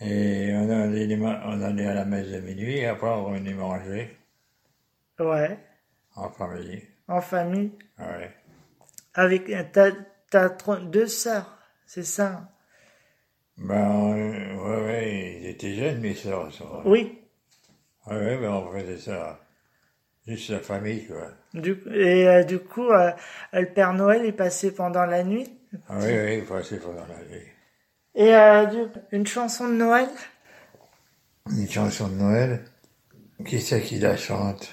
Et 0.00 0.52
on 0.54 0.70
allait, 0.70 1.18
on 1.18 1.62
allait 1.62 1.86
à 1.86 1.94
la 1.94 2.04
messe 2.04 2.28
de 2.28 2.40
minuit 2.40 2.78
et 2.78 2.86
après 2.86 3.08
on 3.08 3.32
venait 3.32 3.54
manger 3.54 4.16
Ouais, 5.18 5.58
en 6.16 6.30
famille. 6.30 6.82
en 7.08 7.20
famille, 7.20 7.72
Ouais. 7.98 8.32
avec 9.14 9.50
t'as 9.72 10.48
deux 10.82 11.06
sœurs, 11.06 11.58
c'est 11.86 12.04
ça? 12.04 12.48
Ben, 13.56 14.14
euh, 14.16 14.54
ouais, 14.56 14.84
ouais, 14.86 15.38
ils 15.40 15.46
étaient 15.46 15.74
jeunes, 15.74 16.00
mes 16.00 16.14
soeurs. 16.14 16.50
Oui. 16.84 17.20
Ouais, 18.06 18.16
ouais, 18.16 18.38
ben 18.38 18.50
on 18.50 18.72
faisait 18.72 18.98
ça. 18.98 19.40
Juste 20.26 20.50
la 20.50 20.60
famille, 20.60 21.06
quoi. 21.06 21.30
Du, 21.52 21.80
et 21.94 22.26
euh, 22.26 22.42
du 22.44 22.58
coup, 22.58 22.90
euh, 22.90 23.12
le 23.52 23.66
Père 23.66 23.92
Noël 23.92 24.24
est 24.24 24.32
passé 24.32 24.74
pendant 24.74 25.04
la 25.06 25.22
nuit? 25.22 25.48
Ah 25.88 25.98
oui, 26.00 26.12
oui, 26.18 26.38
il 26.38 26.44
passait 26.44 26.78
pendant 26.78 27.06
la 27.06 27.18
nuit. 27.30 27.46
Et 28.14 28.34
euh, 28.34 28.66
du, 28.66 28.78
une 29.12 29.26
chanson 29.26 29.68
de 29.68 29.74
Noël? 29.74 30.08
Une 31.50 31.68
chanson 31.68 32.08
de 32.08 32.14
Noël? 32.14 32.64
Qui 33.44 33.60
c'est 33.60 33.82
qui 33.82 33.98
la 33.98 34.16
chante? 34.16 34.72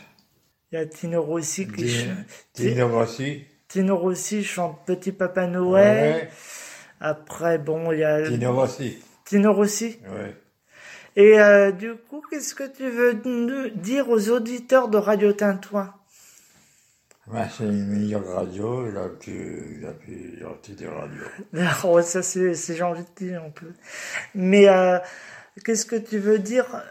Il 0.71 0.79
y 0.79 0.81
a 0.81 0.85
Tino 0.85 1.21
Rossi 1.21 1.67
qui 1.67 1.89
chante. 1.89 2.25
Tino 2.53 2.87
Rossi. 2.87 3.45
Tino 3.67 3.97
Rossi 3.97 4.43
chante 4.43 4.85
Petit 4.85 5.11
Papa 5.11 5.45
Noël. 5.45 6.13
Ouais. 6.15 6.29
Après, 7.01 7.57
bon, 7.57 7.91
il 7.91 7.99
y 7.99 8.03
a 8.03 8.25
Tino 8.25 8.53
Rossi. 8.53 8.97
Tino 9.25 9.53
Rossi. 9.53 9.99
Et 11.17 11.39
euh, 11.41 11.73
du 11.73 11.95
coup, 11.95 12.21
qu'est-ce 12.29 12.55
que 12.55 12.63
tu 12.63 12.89
veux 12.89 13.21
nous 13.25 13.69
dire 13.69 14.09
aux 14.09 14.29
auditeurs 14.29 14.87
de 14.87 14.97
Radio 14.97 15.33
Tintouin 15.33 15.93
Ben, 17.27 17.49
c'est 17.49 17.65
une 17.65 17.87
meilleure 17.87 18.25
radio, 18.25 18.89
il 18.89 18.95
a 18.95 19.09
plus, 19.09 19.77
il 19.77 19.85
a 19.85 19.91
plusieurs 19.91 20.61
types 20.61 20.79
de 20.79 20.87
radio. 20.87 21.23
Oh, 21.83 22.01
ça, 22.01 22.23
c'est 22.23 22.53
c'est 22.53 22.75
gentil 22.77 23.01
de 23.01 23.25
dire 23.25 23.43
un 23.43 23.49
peu. 23.49 23.73
Mais 24.35 24.69
euh, 24.69 24.99
qu'est-ce 25.65 25.85
que 25.85 25.97
tu 25.97 26.17
veux 26.17 26.39
dire 26.39 26.81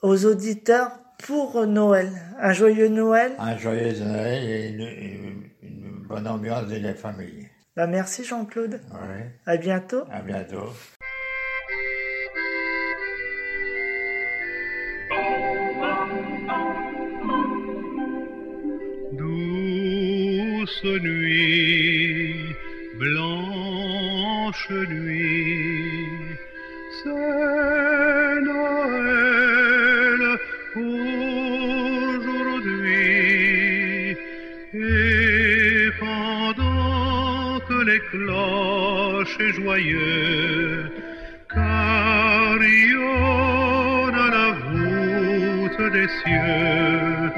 aux 0.00 0.24
auditeurs 0.24 0.92
pour 1.18 1.66
Noël 1.66 2.10
Un 2.40 2.52
joyeux 2.52 2.88
Noël 2.88 3.32
Un 3.38 3.56
joyeux 3.56 3.98
Noël 4.04 4.44
et 4.44 4.68
une, 5.62 6.06
bonne 6.08 6.28
ambiance 6.28 6.68
de 6.68 6.76
la 6.76 6.94
famille. 6.94 7.48
bah, 7.74 7.86
Merci 7.88 8.22
Jean-Claude. 8.24 8.80
Ouais. 8.92 9.32
À 9.44 9.56
bientôt. 9.56 10.04
À 10.10 10.20
bientôt. 10.20 10.70
Douce 19.46 20.84
nuit, 21.02 22.34
blanche 22.98 24.70
nuit, 24.88 26.08
c'est 27.02 27.95
les 38.12 38.18
cloches 38.18 39.38
joyeux 39.54 40.90
carillonnent 41.48 41.74
à 44.14 44.30
la 44.30 44.50
voûte 44.52 45.92
des 45.92 46.08
cieux, 46.08 47.32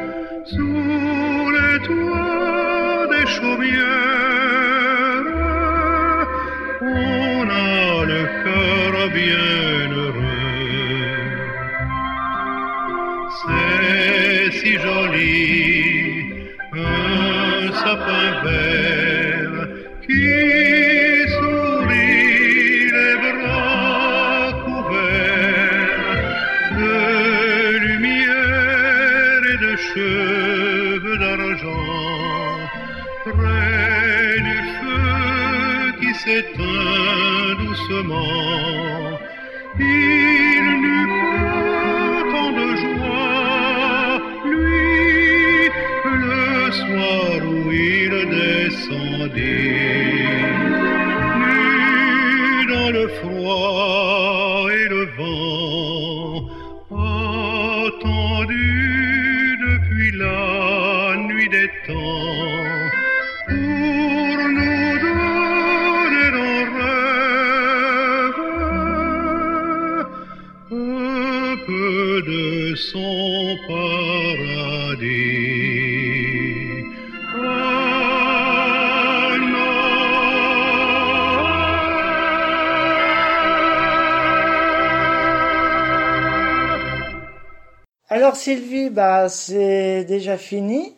Alors 88.29 88.37
Sylvie, 88.37 88.91
bah 88.91 89.31
c'est 89.31 90.05
déjà 90.05 90.37
fini. 90.37 90.93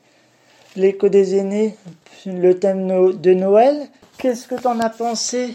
L'écho 0.75 1.09
des 1.09 1.37
aînés, 1.37 1.77
le 2.27 2.59
thème 2.59 3.13
de 3.13 3.35
Noël. 3.35 3.87
Qu'est-ce 4.19 4.49
que 4.49 4.57
t'en 4.57 4.81
as 4.81 4.91
pensé? 4.91 5.55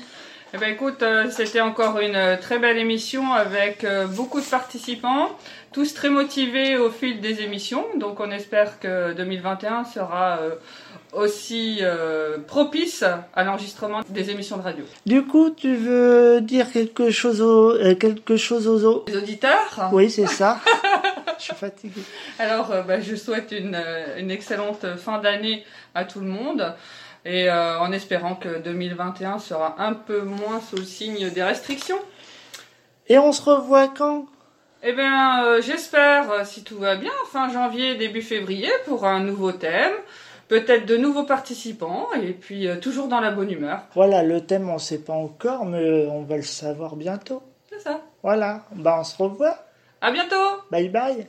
Eh 0.54 0.58
ben 0.58 0.72
écoute, 0.72 1.04
euh, 1.04 1.30
c'était 1.30 1.60
encore 1.60 2.00
une 2.00 2.16
euh, 2.16 2.38
très 2.38 2.60
belle 2.60 2.78
émission 2.78 3.34
avec 3.34 3.84
euh, 3.84 4.08
beaucoup 4.08 4.40
de 4.40 4.46
participants, 4.46 5.28
tous 5.74 5.94
très 5.94 6.10
motivés 6.10 6.78
au 6.78 6.90
fil 6.90 7.20
des 7.20 7.42
émissions. 7.42 7.84
Donc 7.98 8.22
on 8.22 8.32
espère 8.32 8.80
que 8.80 9.12
2021 9.12 9.84
sera 9.84 10.38
euh, 10.40 10.52
aussi 11.12 11.82
propice 12.48 13.04
à 13.34 13.44
l'enregistrement 13.44 14.00
des 14.08 14.30
émissions 14.30 14.56
de 14.56 14.62
radio. 14.62 14.86
Du 15.06 15.24
coup, 15.26 15.50
tu 15.50 15.76
veux 15.76 16.40
dire 16.40 16.72
quelque 16.72 17.10
chose 17.10 17.42
aux, 17.42 17.74
quelque 17.96 18.38
chose 18.38 18.66
aux 18.66 19.04
auditeurs? 19.14 19.90
Oui, 19.92 20.10
c'est 20.10 20.28
ça. 20.28 20.62
Je 21.38 21.44
suis 21.44 21.56
fatiguée. 21.56 22.02
Alors, 22.40 22.72
euh, 22.72 22.82
bah, 22.82 23.00
je 23.00 23.16
souhaite 23.16 23.52
une, 23.52 23.76
euh, 23.76 24.20
une 24.20 24.32
excellente 24.32 24.96
fin 24.98 25.20
d'année 25.20 25.66
à 25.94 26.06
tout 26.06 26.20
le 26.20 26.28
monde. 26.28 26.76
Et 27.26 27.50
euh, 27.50 27.80
en 27.80 27.92
espérant 27.92 28.36
que 28.36 28.60
2021 28.60 29.40
sera 29.40 29.82
un 29.82 29.94
peu 29.94 30.22
moins 30.22 30.62
sous 30.62 30.76
le 30.76 30.84
signe 30.84 31.30
des 31.32 31.44
restrictions. 31.44 32.00
Et 33.08 33.18
on 33.18 33.32
se 33.32 33.42
revoit 33.42 33.88
quand? 33.88 34.28
Eh 34.84 34.94
bien, 34.94 35.44
euh, 35.44 35.62
j'espère, 35.62 36.46
si 36.46 36.64
tout 36.64 36.78
va 36.78 36.96
bien, 36.96 37.12
fin 37.32 37.50
janvier, 37.50 37.96
début 37.96 38.22
février, 38.22 38.70
pour 38.86 39.06
un 39.06 39.20
nouveau 39.20 39.52
thème, 39.52 39.94
peut-être 40.48 40.86
de 40.86 40.98
nouveaux 40.98 41.24
participants, 41.24 42.08
et 42.22 42.34
puis 42.34 42.68
euh, 42.68 42.80
toujours 42.80 43.08
dans 43.08 43.20
la 43.20 43.32
bonne 43.32 43.50
humeur. 43.50 43.82
Voilà, 43.96 44.22
le 44.22 44.42
thème 44.42 44.70
on 44.70 44.78
sait 44.78 45.00
pas 45.00 45.14
encore, 45.14 45.66
mais 45.66 46.06
on 46.06 46.22
va 46.22 46.38
le 46.38 46.44
savoir 46.44 46.96
bientôt. 46.96 47.42
C'est 47.70 47.80
ça. 47.80 48.02
Voilà, 48.22 48.62
bah 48.74 48.98
on 49.00 49.04
se 49.04 49.18
revoit. 49.18 49.58
À 50.02 50.12
bientôt 50.12 50.62
Bye 50.72 50.90
bye. 50.90 51.28